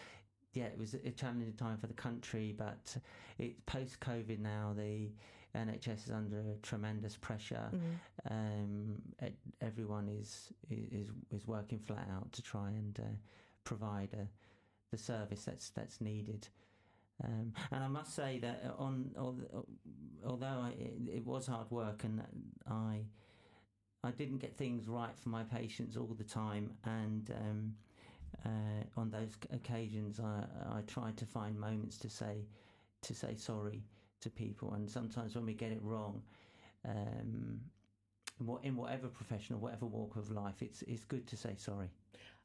yeah 0.54 0.64
it 0.64 0.78
was 0.78 0.94
a 0.94 1.11
challenging 1.11 1.52
time 1.54 1.78
for 1.78 1.87
the 1.87 1.94
country. 1.94 2.54
But 2.56 2.96
it's 3.38 3.61
post 3.66 4.00
COVID 4.00 4.40
now. 4.40 4.74
The 4.76 5.11
NHS 5.54 6.06
is 6.06 6.11
under 6.11 6.42
tremendous 6.62 7.16
pressure. 7.16 7.70
Mm. 7.74 8.30
Um, 8.30 9.02
everyone 9.61 10.08
is 10.08 10.52
is 10.70 11.08
is 11.30 11.46
working 11.46 11.78
flat 11.78 12.08
out 12.14 12.32
to 12.32 12.42
try 12.42 12.68
and 12.70 12.98
uh, 12.98 13.14
provide 13.64 14.11
uh, 14.14 14.24
the 14.90 14.98
service 14.98 15.44
that's 15.44 15.70
that's 15.70 16.00
needed. 16.00 16.48
Um, 17.22 17.52
and 17.70 17.85
I 17.85 17.88
must 17.88 18.14
say 18.14 18.38
that 18.40 18.74
on 18.78 19.11
although 20.24 20.46
I, 20.46 20.70
it, 20.78 21.16
it 21.16 21.26
was 21.26 21.46
hard 21.46 21.70
work 21.70 22.04
and 22.04 22.22
I 22.68 23.02
I 24.04 24.10
didn't 24.10 24.38
get 24.38 24.56
things 24.56 24.88
right 24.88 25.16
for 25.16 25.28
my 25.28 25.44
patients 25.44 25.96
all 25.96 26.14
the 26.18 26.24
time, 26.24 26.72
and 26.84 27.30
um, 27.38 27.74
uh, 28.44 29.00
on 29.00 29.10
those 29.10 29.36
occasions, 29.52 30.18
I, 30.18 30.44
I 30.76 30.80
tried 30.88 31.16
to 31.18 31.24
find 31.26 31.58
moments 31.58 31.98
to 31.98 32.08
say 32.10 32.44
to 33.02 33.14
say 33.14 33.34
sorry 33.36 33.82
to 34.20 34.30
people. 34.30 34.74
And 34.74 34.90
sometimes 34.90 35.34
when 35.36 35.46
we 35.46 35.54
get 35.54 35.70
it 35.72 35.80
wrong, 35.82 36.20
um, 36.88 37.60
in 38.64 38.74
whatever 38.76 39.06
profession 39.06 39.54
or 39.54 39.58
whatever 39.58 39.86
walk 39.86 40.16
of 40.16 40.30
life, 40.32 40.62
it's 40.62 40.82
it's 40.82 41.04
good 41.04 41.26
to 41.28 41.36
say 41.36 41.54
sorry. 41.56 41.88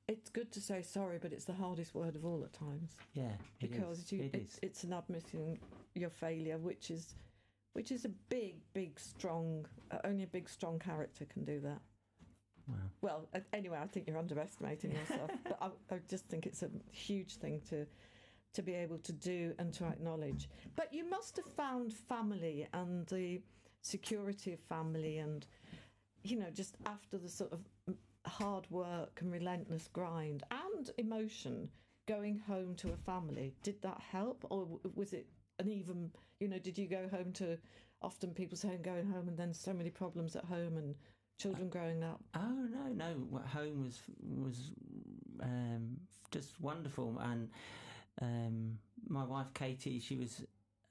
It's 0.07 0.29
good 0.29 0.51
to 0.51 0.61
say 0.61 0.83
sorry, 0.83 1.17
but 1.19 1.33
it's 1.33 1.45
the 1.45 1.53
hardest 1.53 1.95
word 1.95 2.15
of 2.15 2.23
all 2.23 2.43
at 2.43 2.53
times 2.53 2.91
Yeah, 3.13 3.23
it 3.59 3.65
is. 3.65 3.69
because 3.71 4.11
you, 4.11 4.21
It 4.21 4.35
it's, 4.35 4.59
it's 4.61 4.83
an 4.83 4.93
admitting 4.93 5.57
your 5.95 6.09
failure, 6.11 6.57
which 6.59 6.91
is 6.91 7.15
which 7.77 7.91
is 7.91 8.05
a 8.05 8.09
big, 8.29 8.55
big, 8.73 8.99
strong. 8.99 9.63
Uh, 9.91 9.99
only 10.03 10.23
a 10.23 10.27
big, 10.27 10.49
strong 10.49 10.79
character 10.79 11.25
can 11.25 11.45
do 11.45 11.59
that. 11.59 11.79
Wow. 12.67 12.75
Well, 13.01 13.29
uh, 13.35 13.39
anyway, 13.53 13.77
I 13.79 13.85
think 13.85 14.07
you're 14.07 14.17
underestimating 14.17 14.93
yourself, 14.93 15.29
but 15.43 15.59
I, 15.61 15.67
I 15.93 15.99
just 16.09 16.25
think 16.25 16.47
it's 16.47 16.63
a 16.63 16.71
huge 16.91 17.35
thing 17.35 17.61
to 17.69 17.85
to 18.53 18.63
be 18.63 18.73
able 18.73 18.97
to 18.97 19.13
do 19.13 19.53
and 19.59 19.71
to 19.73 19.85
acknowledge. 19.85 20.49
But 20.75 20.91
you 20.91 21.07
must 21.07 21.35
have 21.35 21.45
found 21.45 21.93
family 21.93 22.67
and 22.73 23.05
the 23.09 23.41
security 23.81 24.53
of 24.53 24.59
family, 24.59 25.19
and 25.19 25.45
you 26.23 26.39
know, 26.39 26.49
just 26.51 26.77
after 26.87 27.19
the 27.19 27.29
sort 27.29 27.53
of 27.53 27.59
hard 28.25 28.65
work 28.71 29.19
and 29.21 29.31
relentless 29.31 29.87
grind 29.93 30.43
and 30.49 30.89
emotion, 30.97 31.69
going 32.07 32.39
home 32.47 32.73
to 32.77 32.91
a 32.91 32.97
family. 32.97 33.53
Did 33.61 33.79
that 33.83 34.01
help, 34.11 34.47
or 34.49 34.65
was 34.95 35.13
it 35.13 35.27
an 35.59 35.69
even? 35.69 36.11
You 36.39 36.47
know, 36.47 36.59
did 36.59 36.77
you 36.77 36.87
go 36.87 37.07
home 37.09 37.31
to? 37.33 37.57
Often 38.01 38.35
people 38.35 38.55
saying 38.55 38.83
going 38.83 39.07
home 39.07 39.27
and 39.27 39.35
then 39.35 39.53
so 39.55 39.73
many 39.73 39.89
problems 39.89 40.35
at 40.35 40.45
home 40.45 40.77
and 40.77 40.93
children 41.39 41.69
growing 41.69 42.03
up. 42.03 42.21
Oh 42.35 42.67
no, 42.69 42.93
no. 42.93 43.41
Home 43.53 43.83
was 43.83 44.01
was 44.19 44.71
um, 45.41 45.97
just 46.31 46.59
wonderful, 46.59 47.19
and 47.23 47.49
um, 48.21 48.77
my 49.07 49.23
wife 49.23 49.47
Katie, 49.53 49.99
she 49.99 50.15
was 50.15 50.43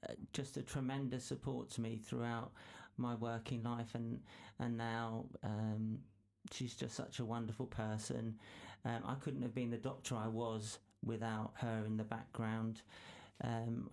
uh, 0.07 0.13
just 0.33 0.57
a 0.57 0.61
tremendous 0.61 1.25
support 1.25 1.69
to 1.71 1.81
me 1.81 1.97
throughout 1.97 2.51
my 2.97 3.15
working 3.15 3.63
life, 3.63 3.93
and 3.93 4.19
and 4.59 4.77
now 4.77 5.25
um, 5.43 5.99
she's 6.51 6.75
just 6.75 6.95
such 6.95 7.19
a 7.19 7.25
wonderful 7.25 7.67
person. 7.67 8.35
Um, 8.85 9.01
I 9.05 9.15
couldn't 9.15 9.41
have 9.41 9.55
been 9.55 9.69
the 9.71 9.77
doctor 9.77 10.15
I 10.15 10.27
was 10.27 10.79
without 11.05 11.51
her 11.55 11.83
in 11.85 11.97
the 11.97 12.03
background. 12.03 12.81
Um, 13.43 13.89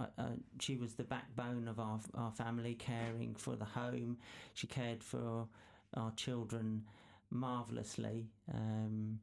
she 0.59 0.77
was 0.77 0.95
the 0.95 1.05
backbone 1.05 1.69
of 1.69 1.79
our 1.79 2.01
our 2.15 2.33
family, 2.33 2.75
caring 2.75 3.35
for 3.35 3.57
the 3.57 3.65
home. 3.65 4.19
She 4.55 4.67
cared 4.67 5.03
for 5.03 5.47
our 5.95 6.13
children 6.13 6.85
marvelously. 7.31 8.29
Um, 8.53 9.21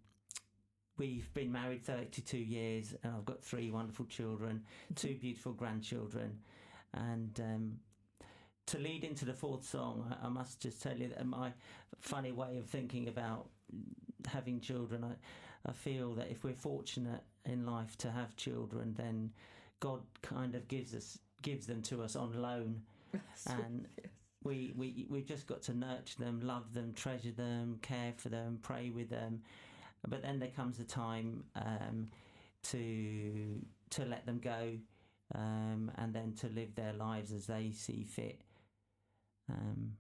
we've 0.97 1.34
been 1.34 1.51
married 1.51 1.84
32 1.84 2.38
years, 2.38 2.95
and 3.03 3.13
I've 3.15 3.25
got 3.25 3.43
three 3.43 3.71
wonderful 3.71 4.05
children, 4.05 4.63
two 4.95 5.15
beautiful 5.15 5.53
grandchildren, 5.53 6.39
and 6.93 7.39
um, 7.39 7.79
to 8.67 8.77
lead 8.77 9.03
into 9.03 9.25
the 9.25 9.34
fourth 9.34 9.67
song, 9.67 10.15
I, 10.21 10.27
I 10.27 10.29
must 10.29 10.60
just 10.60 10.81
tell 10.81 10.95
you 10.95 11.10
that 11.10 11.25
my 11.25 11.51
funny 11.99 12.31
way 12.31 12.57
of 12.57 12.65
thinking 12.65 13.07
about 13.07 13.47
having 14.27 14.60
children, 14.60 15.03
I, 15.03 15.69
I 15.69 15.73
feel 15.73 16.13
that 16.15 16.29
if 16.29 16.43
we're 16.43 16.53
fortunate 16.53 17.21
in 17.45 17.65
life 17.65 17.97
to 17.99 18.12
have 18.12 18.36
children, 18.36 18.93
then 18.97 19.31
God 19.82 20.00
kind 20.22 20.56
of 20.56 20.67
gives 20.70 20.96
us 20.96 21.20
gives 21.41 21.65
them 21.67 21.82
to 21.82 22.02
us 22.04 22.15
on 22.15 22.32
loan, 22.41 22.82
and 23.48 23.88
we 24.44 24.72
we 24.76 25.06
we've 25.10 25.26
just 25.26 25.48
got 25.48 25.62
to 25.63 25.74
nurture 25.74 26.20
them, 26.20 26.39
love 26.41 26.74
them, 26.74 26.94
treasure 26.94 27.32
them, 27.32 27.80
care 27.82 28.13
for 28.15 28.30
them, 28.30 28.60
pray 28.62 28.89
with 28.91 29.10
them. 29.10 29.41
But 30.08 30.22
then 30.22 30.39
there 30.39 30.50
comes 30.56 30.80
a 30.80 30.84
time 30.86 31.44
um, 31.56 32.08
to 32.63 33.60
to 33.91 34.06
let 34.06 34.26
them 34.26 34.39
go, 34.39 34.78
um, 35.36 35.91
and 35.98 36.13
then 36.13 36.34
to 36.41 36.48
live 36.48 36.74
their 36.76 36.94
lives 36.94 37.32
as 37.34 37.48
they 37.48 37.72
see 37.72 38.04
fit. 38.04 38.41
Um, 39.50 39.94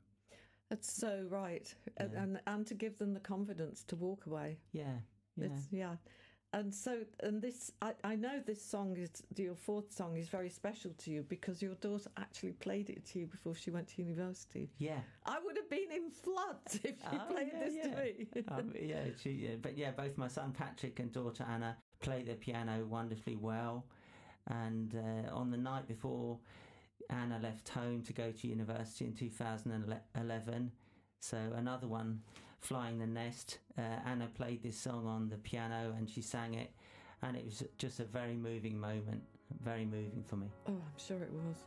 That's 0.69 0.91
so 0.91 1.25
right, 1.29 1.73
and, 1.97 2.11
Yeah. 2.13 2.23
and 2.23 2.41
and 2.47 2.67
to 2.67 2.73
give 2.75 2.97
them 2.97 3.13
the 3.13 3.19
confidence 3.19 3.83
to 3.85 3.95
walk 3.95 4.25
away. 4.27 4.59
Yeah, 4.71 4.99
yeah. 5.35 5.45
It's, 5.45 5.67
yeah. 5.71 5.95
And 6.53 6.73
so, 6.75 6.97
and 7.21 7.41
this, 7.41 7.71
I, 7.81 7.93
I 8.03 8.15
know 8.15 8.41
this 8.45 8.61
song 8.61 8.97
is, 8.97 9.09
your 9.37 9.55
fourth 9.55 9.91
song 9.93 10.17
is 10.17 10.27
very 10.27 10.49
special 10.49 10.91
to 10.97 11.09
you 11.09 11.23
because 11.29 11.61
your 11.61 11.75
daughter 11.75 12.09
actually 12.17 12.51
played 12.51 12.89
it 12.89 13.05
to 13.05 13.19
you 13.19 13.25
before 13.27 13.55
she 13.55 13.71
went 13.71 13.87
to 13.89 14.01
university. 14.01 14.69
yeah. 14.77 14.99
I 15.25 15.37
would 15.43 15.55
have 15.55 15.69
been 15.69 15.89
in 15.95 16.09
floods 16.11 16.75
if 16.83 16.95
she 17.09 17.17
Oh, 17.17 17.31
played 17.33 17.51
yeah, 17.53 17.63
this 17.63 17.73
yeah. 17.75 17.83
to 17.95 18.03
me. 18.03 18.27
um, 18.49 18.73
yeah, 18.81 19.03
she, 19.21 19.29
yeah, 19.31 19.55
but 19.61 19.77
yeah, 19.77 19.91
both 19.91 20.17
my 20.17 20.27
son 20.27 20.51
Patrick 20.51 20.99
and 20.99 21.09
daughter 21.13 21.45
Anna 21.49 21.77
play 22.01 22.23
the 22.23 22.33
piano 22.33 22.85
wonderfully 22.85 23.37
well. 23.37 23.85
And 24.47 24.93
uh, 24.95 25.33
on 25.33 25.51
the 25.51 25.57
night 25.57 25.87
before 25.87 26.37
Anna 27.09 27.39
left 27.41 27.69
home 27.69 28.01
to 28.03 28.11
go 28.13 28.31
to 28.31 28.47
university 28.47 29.05
in 29.05 29.13
2011, 29.13 30.71
so 31.21 31.37
another 31.55 31.87
one, 31.87 32.21
Flying 32.61 32.99
the 32.99 33.07
Nest, 33.07 33.57
uh, 33.77 33.81
Anna 34.05 34.27
played 34.33 34.63
this 34.63 34.77
song 34.77 35.05
on 35.05 35.29
the 35.29 35.37
piano 35.37 35.93
and 35.97 36.09
she 36.09 36.21
sang 36.21 36.53
it, 36.53 36.71
and 37.21 37.35
it 37.35 37.43
was 37.43 37.63
just 37.77 37.99
a 37.99 38.05
very 38.05 38.35
moving 38.35 38.79
moment, 38.79 39.23
very 39.61 39.83
moving 39.83 40.23
for 40.25 40.37
me. 40.37 40.47
Oh, 40.67 40.71
I'm 40.71 40.97
sure 40.97 41.21
it 41.21 41.31
was. 41.31 41.57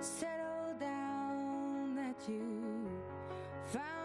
Settled 0.00 0.80
down, 0.80 1.94
that 1.94 2.16
you 2.28 2.88
found 3.66 3.95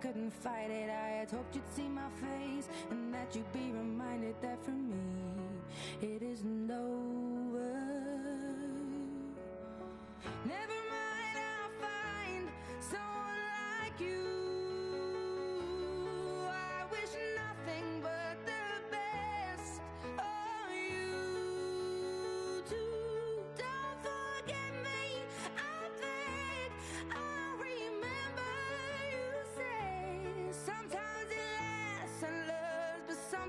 couldn't 0.00 0.32
fight 0.32 0.70
it. 0.70 0.88
I 0.88 1.08
had 1.20 1.30
hoped 1.30 1.54
you'd 1.54 1.64
see 1.76 1.88
my 1.88 2.08
face 2.20 2.68
and 2.90 3.12
that 3.12 3.34
you'd 3.34 3.52
be 3.52 3.70
reminded 3.72 4.34
that 4.40 4.64
for 4.64 4.70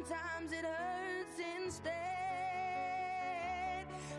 sometimes 0.01 0.51
it 0.51 0.65
hurts 0.65 1.39
instead. 1.63 1.93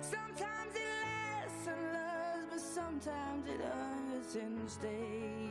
Sometimes 0.01 0.75
it 0.75 0.89
lasts 1.03 1.67
and 1.67 1.93
loves, 1.93 2.47
but 2.51 2.61
sometimes 2.61 3.47
it 3.49 3.61
hurts 3.61 4.37
instead. 4.37 5.42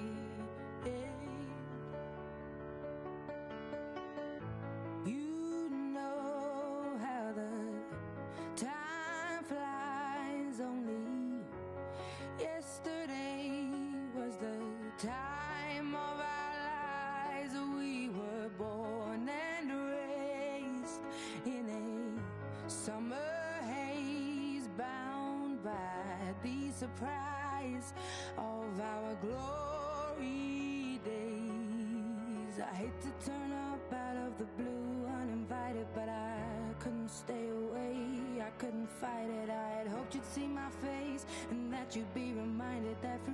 Summer 22.86 23.62
haze, 23.62 24.68
bound 24.76 25.64
by 25.64 26.34
the 26.42 26.72
surprise 26.72 27.94
of 28.40 28.82
our 28.82 29.16
glory 29.22 31.00
days. 31.06 32.60
I 32.60 32.76
hate 32.76 33.02
to 33.02 33.12
turn 33.24 33.52
up 33.72 33.94
out 33.94 34.18
of 34.26 34.36
the 34.40 34.46
blue 34.58 35.06
uninvited, 35.22 35.86
but 35.94 36.10
I 36.10 36.40
couldn't 36.80 37.12
stay 37.12 37.50
away. 37.50 38.42
I 38.42 38.50
couldn't 38.58 38.90
fight 38.90 39.30
it. 39.30 39.52
I 39.52 39.70
had 39.78 39.88
hoped 39.88 40.16
you'd 40.16 40.26
see 40.26 40.48
my 40.48 40.70
face 40.82 41.28
and 41.52 41.72
that 41.72 41.96
you'd 41.96 42.12
be 42.16 42.34
reminded 42.34 42.98
that 43.04 43.24
for 43.24 43.32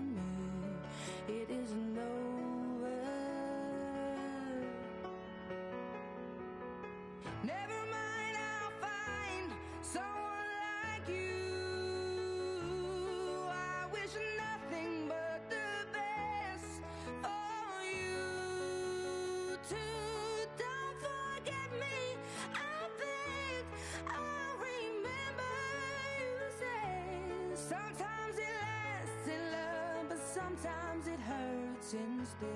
sometimes 30.47 31.07
it 31.07 31.19
hurts 31.19 31.93
instead. 31.93 32.47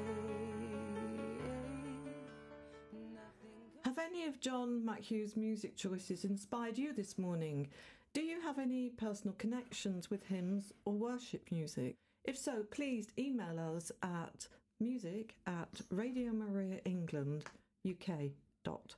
Have 3.83 3.97
any 3.97 4.25
of 4.25 4.39
John 4.39 4.81
McHugh's 4.85 5.35
music 5.35 5.75
choices 5.75 6.23
inspired 6.23 6.77
you 6.77 6.93
this 6.93 7.17
morning? 7.17 7.67
Do 8.13 8.21
you 8.21 8.39
have 8.41 8.59
any 8.59 8.89
personal 8.89 9.35
connections 9.37 10.09
with 10.09 10.23
hymns 10.23 10.71
or 10.85 10.93
worship 10.93 11.47
music? 11.51 11.95
If 12.23 12.37
so, 12.37 12.63
please 12.71 13.07
email 13.17 13.59
us 13.75 13.91
at 14.03 14.47
music 14.79 15.35
at 15.47 15.81
Radio 15.89 16.31
Maria 16.31 16.79
England 16.85 17.45
UK 17.89 18.31
dot. 18.63 18.95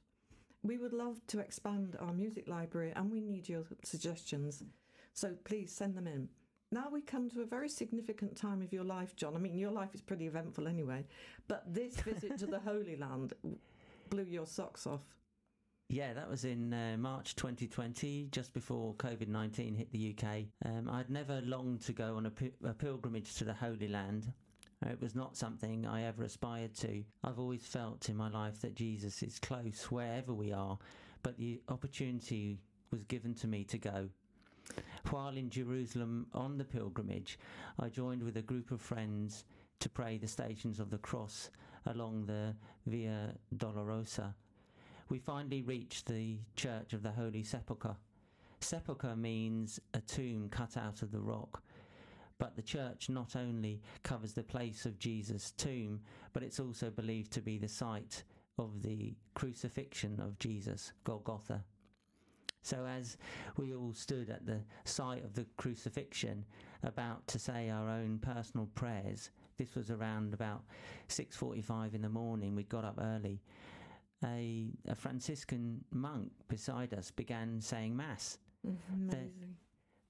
We 0.62 0.78
would 0.78 0.94
love 0.94 1.20
to 1.28 1.40
expand 1.40 1.98
our 2.00 2.14
music 2.14 2.48
library 2.48 2.94
and 2.96 3.12
we 3.12 3.22
need 3.22 3.50
your 3.50 3.64
suggestions. 3.84 4.64
So 5.14 5.34
please 5.44 5.72
send 5.72 5.96
them 5.96 6.08
in. 6.08 6.30
Now 6.74 6.90
we 6.92 7.02
come 7.02 7.30
to 7.30 7.42
a 7.42 7.46
very 7.46 7.70
significant 7.70 8.36
time 8.36 8.64
of 8.64 8.74
your 8.74 8.84
life, 8.84 9.16
John. 9.16 9.36
I 9.36 9.38
mean, 9.38 9.56
your 9.60 9.70
life 9.70 9.94
is 9.94 10.02
pretty 10.02 10.26
eventful 10.26 10.68
anyway, 10.68 11.06
but 11.48 11.72
this 11.72 11.94
visit 11.98 12.40
to 12.40 12.48
the 12.48 12.60
Holy 12.66 12.96
Land 12.96 13.34
blew 14.10 14.24
your 14.24 14.48
socks 14.48 14.88
off. 14.88 15.04
Yeah, 15.90 16.14
that 16.14 16.28
was 16.28 16.46
in 16.46 16.74
uh, 16.74 16.96
March 16.98 17.36
2020, 17.36 18.30
just 18.32 18.56
before 18.56 18.96
COVID 18.96 19.28
19 19.28 19.76
hit 19.76 19.92
the 19.92 20.16
UK. 20.18 20.46
Um, 20.66 20.90
I'd 20.90 21.12
never 21.12 21.42
longed 21.42 21.82
to 21.82 21.94
go 21.94 22.18
on 22.18 22.26
a, 22.26 22.74
pilgrimage 22.74 23.36
to 23.36 23.44
the 23.44 23.54
Holy 23.54 23.88
Land. 23.88 24.34
It 24.90 25.00
was 25.00 25.14
not 25.14 25.38
something 25.38 25.86
I 25.86 26.06
ever 26.06 26.24
aspired 26.24 26.74
to. 26.78 27.04
I've 27.24 27.38
always 27.38 27.68
felt 27.68 28.10
in 28.10 28.18
my 28.18 28.32
life 28.32 28.62
that 28.62 28.74
Jesus 28.74 29.22
is 29.22 29.38
close 29.38 29.92
wherever 29.92 30.34
we 30.34 30.52
are, 30.52 30.80
but 31.22 31.38
the 31.38 31.62
opportunity 31.70 32.58
was 32.90 33.04
given 33.04 33.36
to 33.36 33.48
me 33.48 33.64
to 33.66 33.78
go. 33.78 34.10
While 35.10 35.38
in 35.38 35.50
Jerusalem 35.50 36.28
on 36.34 36.58
the 36.58 36.64
pilgrimage, 36.64 37.38
I 37.80 37.90
joined 37.90 38.24
with 38.24 38.38
a 38.38 38.42
group 38.42 38.72
of 38.72 38.82
friends 38.82 39.46
to 39.80 39.90
pray 39.90 40.18
the 40.18 40.28
Stations 40.28 40.80
of 40.80 40.90
the 40.90 40.98
Cross 40.98 41.52
along 41.86 42.26
the 42.26 42.56
Via 42.88 43.36
Dolorosa. 43.58 44.34
We 45.10 45.20
finally 45.20 45.62
reached 45.62 46.08
the 46.08 46.40
Church 46.56 46.94
of 46.94 47.04
the 47.04 47.12
Holy 47.12 47.44
Sepulchre. 47.44 47.98
Sepulchre 48.62 49.16
means 49.16 49.80
a 49.94 50.00
tomb 50.00 50.48
cut 50.50 50.78
out 50.78 51.02
of 51.02 51.12
the 51.12 51.20
rock. 51.20 51.62
But 52.40 52.56
the 52.56 52.62
church 52.62 53.10
not 53.10 53.36
only 53.36 53.82
covers 54.04 54.34
the 54.34 54.44
place 54.44 54.86
of 54.86 55.00
Jesus' 55.00 55.52
tomb, 55.52 56.02
but 56.32 56.44
it's 56.44 56.60
also 56.60 56.90
believed 56.90 57.32
to 57.34 57.42
be 57.42 57.58
the 57.58 57.68
site 57.68 58.24
of 58.58 58.82
the 58.82 59.16
crucifixion 59.36 60.20
of 60.20 60.40
Jesus, 60.40 60.94
Golgotha. 61.04 61.64
So 62.64 62.86
as 62.86 63.18
we 63.58 63.76
all 63.76 63.94
stood 63.94 64.30
at 64.30 64.46
the 64.46 64.62
site 64.86 65.24
of 65.24 65.34
the 65.34 65.46
crucifixion, 65.58 66.46
about 66.82 67.28
to 67.28 67.38
say 67.38 67.70
our 67.70 67.90
own 67.90 68.20
personal 68.20 68.68
prayers, 68.74 69.30
this 69.58 69.76
was 69.76 69.92
around 69.92 70.34
about 70.34 70.64
6:45 71.10 71.94
in 71.94 72.02
the 72.02 72.10
morning. 72.10 72.56
We 72.56 72.64
got 72.64 72.86
up 72.86 73.00
early. 73.00 73.42
A, 74.24 74.72
a 74.88 74.96
Franciscan 74.96 75.84
monk 75.92 76.32
beside 76.48 76.94
us 76.94 77.12
began 77.12 77.60
saying 77.60 77.96
mass. 77.96 78.38
Mm-hmm. 78.66 79.10
Amazing. 79.10 79.58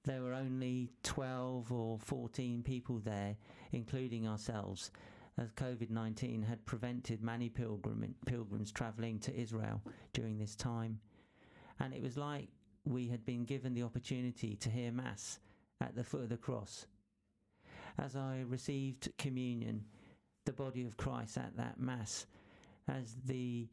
There 0.04 0.22
were 0.22 0.34
only 0.34 0.90
12 1.02 1.72
or 1.72 1.98
14 1.98 2.62
people 2.62 3.00
there, 3.00 3.36
including 3.72 4.28
ourselves, 4.28 4.92
as 5.38 5.50
COVID 5.52 5.90
19 5.90 6.42
had 6.42 6.64
prevented 6.66 7.20
many 7.20 7.48
pilgrim, 7.48 8.14
pilgrims 8.26 8.70
travelling 8.70 9.18
to 9.20 9.34
Israel 9.34 9.82
during 10.12 10.38
this 10.38 10.54
time. 10.54 11.00
And 11.80 11.92
it 11.92 12.02
was 12.02 12.16
like 12.16 12.48
we 12.84 13.08
had 13.08 13.24
been 13.24 13.44
given 13.44 13.74
the 13.74 13.82
opportunity 13.82 14.56
to 14.56 14.70
hear 14.70 14.92
Mass 14.92 15.38
at 15.80 15.94
the 15.94 16.04
foot 16.04 16.22
of 16.22 16.28
the 16.28 16.36
cross. 16.36 16.86
As 17.98 18.16
I 18.16 18.44
received 18.48 19.12
communion, 19.18 19.84
the 20.46 20.52
body 20.52 20.84
of 20.84 20.96
Christ 20.96 21.38
at 21.38 21.56
that 21.56 21.80
Mass, 21.80 22.26
as 22.88 23.16
the 23.24 23.68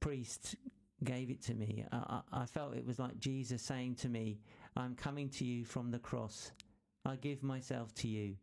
priest 0.00 0.56
gave 1.04 1.30
it 1.30 1.42
to 1.42 1.54
me, 1.54 1.84
I, 1.90 2.20
I 2.32 2.46
felt 2.46 2.76
it 2.76 2.86
was 2.86 2.98
like 2.98 3.18
Jesus 3.18 3.62
saying 3.62 3.96
to 3.96 4.08
me, 4.08 4.38
I'm 4.76 4.94
coming 4.94 5.28
to 5.30 5.44
you 5.44 5.64
from 5.64 5.90
the 5.90 5.98
cross. 5.98 6.52
I 7.04 7.16
give 7.16 7.42
myself 7.42 7.94
to 7.96 8.08
you. 8.08 8.36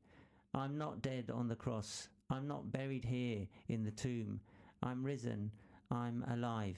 I'm 0.53 0.77
not 0.77 1.01
dead 1.01 1.31
on 1.33 1.47
the 1.47 1.55
cross. 1.55 2.09
I'm 2.29 2.47
not 2.47 2.71
buried 2.71 3.05
here 3.05 3.47
in 3.67 3.83
the 3.83 3.91
tomb. 3.91 4.41
I'm 4.83 5.03
risen. 5.03 5.51
I'm 5.91 6.23
alive. 6.29 6.77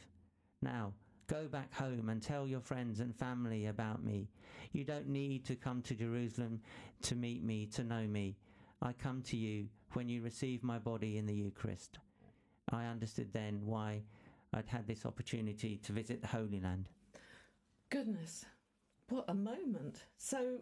Now, 0.62 0.94
go 1.32 1.48
back 1.48 1.74
home 1.74 2.10
and 2.10 2.22
tell 2.22 2.46
your 2.46 2.60
friends 2.60 3.00
and 3.00 3.16
family 3.16 3.68
about 3.68 4.04
me. 4.04 4.28
You 4.74 4.84
don't 4.84 5.08
need 5.08 5.46
to 5.46 5.56
come 5.56 5.82
to 5.84 5.96
Jerusalem 5.96 6.60
to 7.04 7.16
meet 7.16 7.42
me, 7.42 7.68
to 7.68 7.86
know 7.86 8.06
me. 8.06 8.36
I 8.82 8.92
come 8.92 9.22
to 9.24 9.38
you 9.38 9.68
when 9.94 10.10
you 10.10 10.22
receive 10.22 10.62
my 10.62 10.78
body 10.78 11.18
in 11.18 11.26
the 11.26 11.34
Eucharist. 11.34 12.00
I 12.72 12.86
understood 12.86 13.32
then 13.32 13.62
why 13.64 14.02
I'd 14.54 14.68
had 14.68 14.88
this 14.88 15.06
opportunity 15.06 15.78
to 15.84 15.94
visit 15.94 16.22
the 16.22 16.28
Holy 16.28 16.60
Land. 16.60 16.90
Goodness, 17.90 18.46
what 19.08 19.26
a 19.30 19.34
moment. 19.34 20.04
So, 20.18 20.58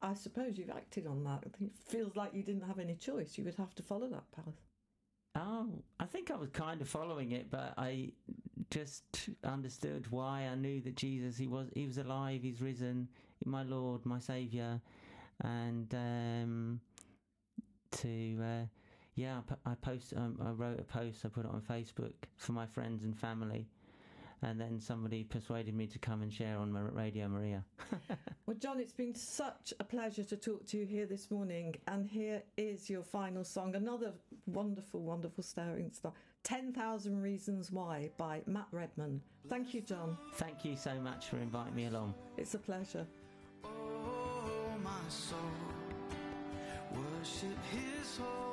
I 0.00 0.14
suppose 0.14 0.58
you've 0.58 0.70
acted 0.70 1.08
on 1.08 1.24
that. 1.24 1.44
It 1.44 1.54
feels 1.88 2.14
like 2.14 2.34
you 2.34 2.42
didn't 2.44 2.66
have 2.66 2.78
any 2.78 2.94
choice. 2.94 3.36
You 3.36 3.44
would 3.44 3.56
have 3.56 3.74
to 3.76 3.82
follow 3.82 4.08
that 4.08 4.30
path. 4.30 4.60
Oh, 5.34 5.82
I 5.98 6.04
think 6.04 6.30
I 6.30 6.36
was 6.36 6.50
kind 6.50 6.80
of 6.80 6.88
following 6.88 7.32
it, 7.32 7.50
but 7.50 7.74
I 7.78 8.12
just 8.70 9.30
understood 9.44 10.06
why 10.10 10.48
I 10.50 10.54
knew 10.54 10.80
that 10.82 10.96
Jesus, 10.96 11.36
he 11.36 11.46
was, 11.46 11.68
he 11.74 11.86
was 11.86 11.98
alive, 11.98 12.42
he's 12.42 12.60
risen, 12.60 13.08
my 13.44 13.62
Lord, 13.62 14.04
my 14.04 14.18
Saviour, 14.18 14.80
and 15.42 15.94
um, 15.94 16.80
to 17.92 18.38
uh, 18.42 18.66
yeah, 19.14 19.40
I, 19.66 19.74
post, 19.74 20.14
um, 20.16 20.38
I 20.44 20.50
wrote 20.50 20.80
a 20.80 20.84
post, 20.84 21.24
I 21.24 21.28
put 21.28 21.44
it 21.44 21.50
on 21.50 21.60
Facebook 21.60 22.14
for 22.36 22.52
my 22.52 22.66
friends 22.66 23.04
and 23.04 23.16
family, 23.16 23.66
and 24.40 24.60
then 24.60 24.80
somebody 24.80 25.22
persuaded 25.22 25.74
me 25.74 25.86
to 25.88 25.98
come 25.98 26.22
and 26.22 26.32
share 26.32 26.56
on 26.56 26.72
Radio 26.72 27.28
Maria. 27.28 27.64
well, 28.46 28.56
John, 28.58 28.80
it's 28.80 28.94
been 28.94 29.14
such 29.14 29.74
a 29.78 29.84
pleasure 29.84 30.24
to 30.24 30.36
talk 30.36 30.66
to 30.68 30.78
you 30.78 30.86
here 30.86 31.06
this 31.06 31.30
morning, 31.30 31.74
and 31.88 32.06
here 32.06 32.42
is 32.56 32.88
your 32.88 33.02
final 33.02 33.44
song, 33.44 33.74
another 33.74 34.12
wonderful, 34.46 35.02
wonderful 35.02 35.44
staring 35.44 35.90
star. 35.90 36.12
10,000 36.44 37.20
Reasons 37.22 37.70
Why 37.70 38.10
by 38.16 38.42
Matt 38.46 38.66
Redman. 38.72 39.20
Thank 39.48 39.74
you, 39.74 39.80
John. 39.80 40.16
Thank 40.34 40.64
you 40.64 40.76
so 40.76 40.94
much 41.00 41.26
for 41.26 41.36
inviting 41.38 41.74
me 41.74 41.86
along. 41.86 42.14
It's 42.36 42.54
a 42.54 42.58
pleasure. 42.58 43.06
Oh, 43.64 44.74
my 44.82 44.90
soul, 45.08 45.38
worship 46.92 47.58
his 47.70 48.18
holy 48.18 48.51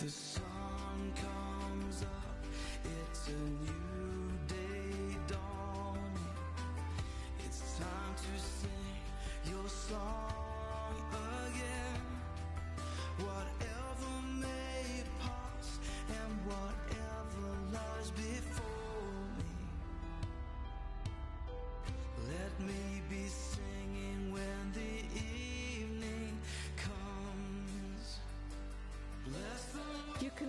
The 0.00 0.08
sun 0.08 1.12
comes 1.16 2.02
up, 2.02 2.44
it's 2.84 3.26
a 3.26 3.32
new 3.32 3.87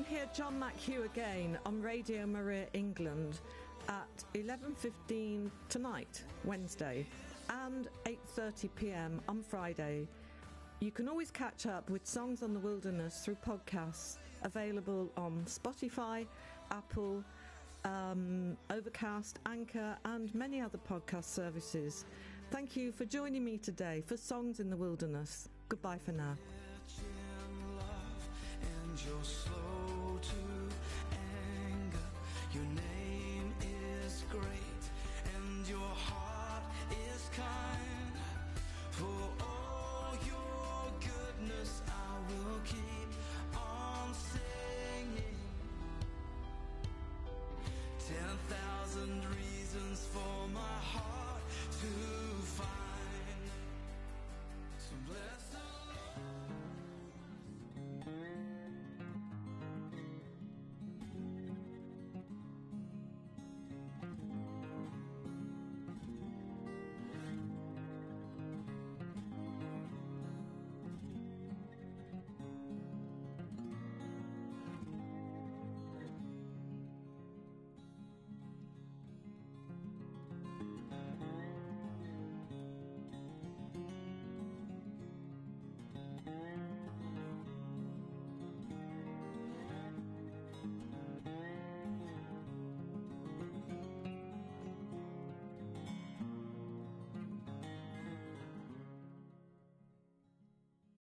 hear 0.09 0.25
John 0.33 0.59
McHugh 0.59 1.05
again 1.05 1.59
on 1.67 1.83
Radio 1.83 2.25
Maria 2.25 2.65
England 2.73 3.41
at 3.87 4.23
11:15 4.33 5.51
tonight, 5.69 6.23
Wednesday, 6.43 7.05
and 7.47 7.87
8:30 8.05 8.69
p.m. 8.75 9.21
on 9.27 9.43
Friday. 9.43 10.07
You 10.79 10.89
can 10.89 11.07
always 11.07 11.29
catch 11.29 11.67
up 11.67 11.91
with 11.91 12.07
Songs 12.07 12.41
on 12.41 12.53
the 12.53 12.59
Wilderness 12.59 13.23
through 13.23 13.37
podcasts 13.45 14.17
available 14.41 15.11
on 15.15 15.43
Spotify, 15.45 16.25
Apple, 16.71 17.23
um, 17.85 18.57
Overcast, 18.71 19.37
Anchor, 19.45 19.95
and 20.05 20.33
many 20.33 20.59
other 20.59 20.79
podcast 20.89 21.25
services. 21.25 22.05
Thank 22.49 22.75
you 22.75 22.91
for 22.91 23.05
joining 23.05 23.45
me 23.45 23.59
today 23.59 24.01
for 24.07 24.17
Songs 24.17 24.59
in 24.59 24.71
the 24.71 24.77
Wilderness. 24.77 25.49
Goodbye 25.67 25.99
for 26.03 26.13
now. 26.13 26.35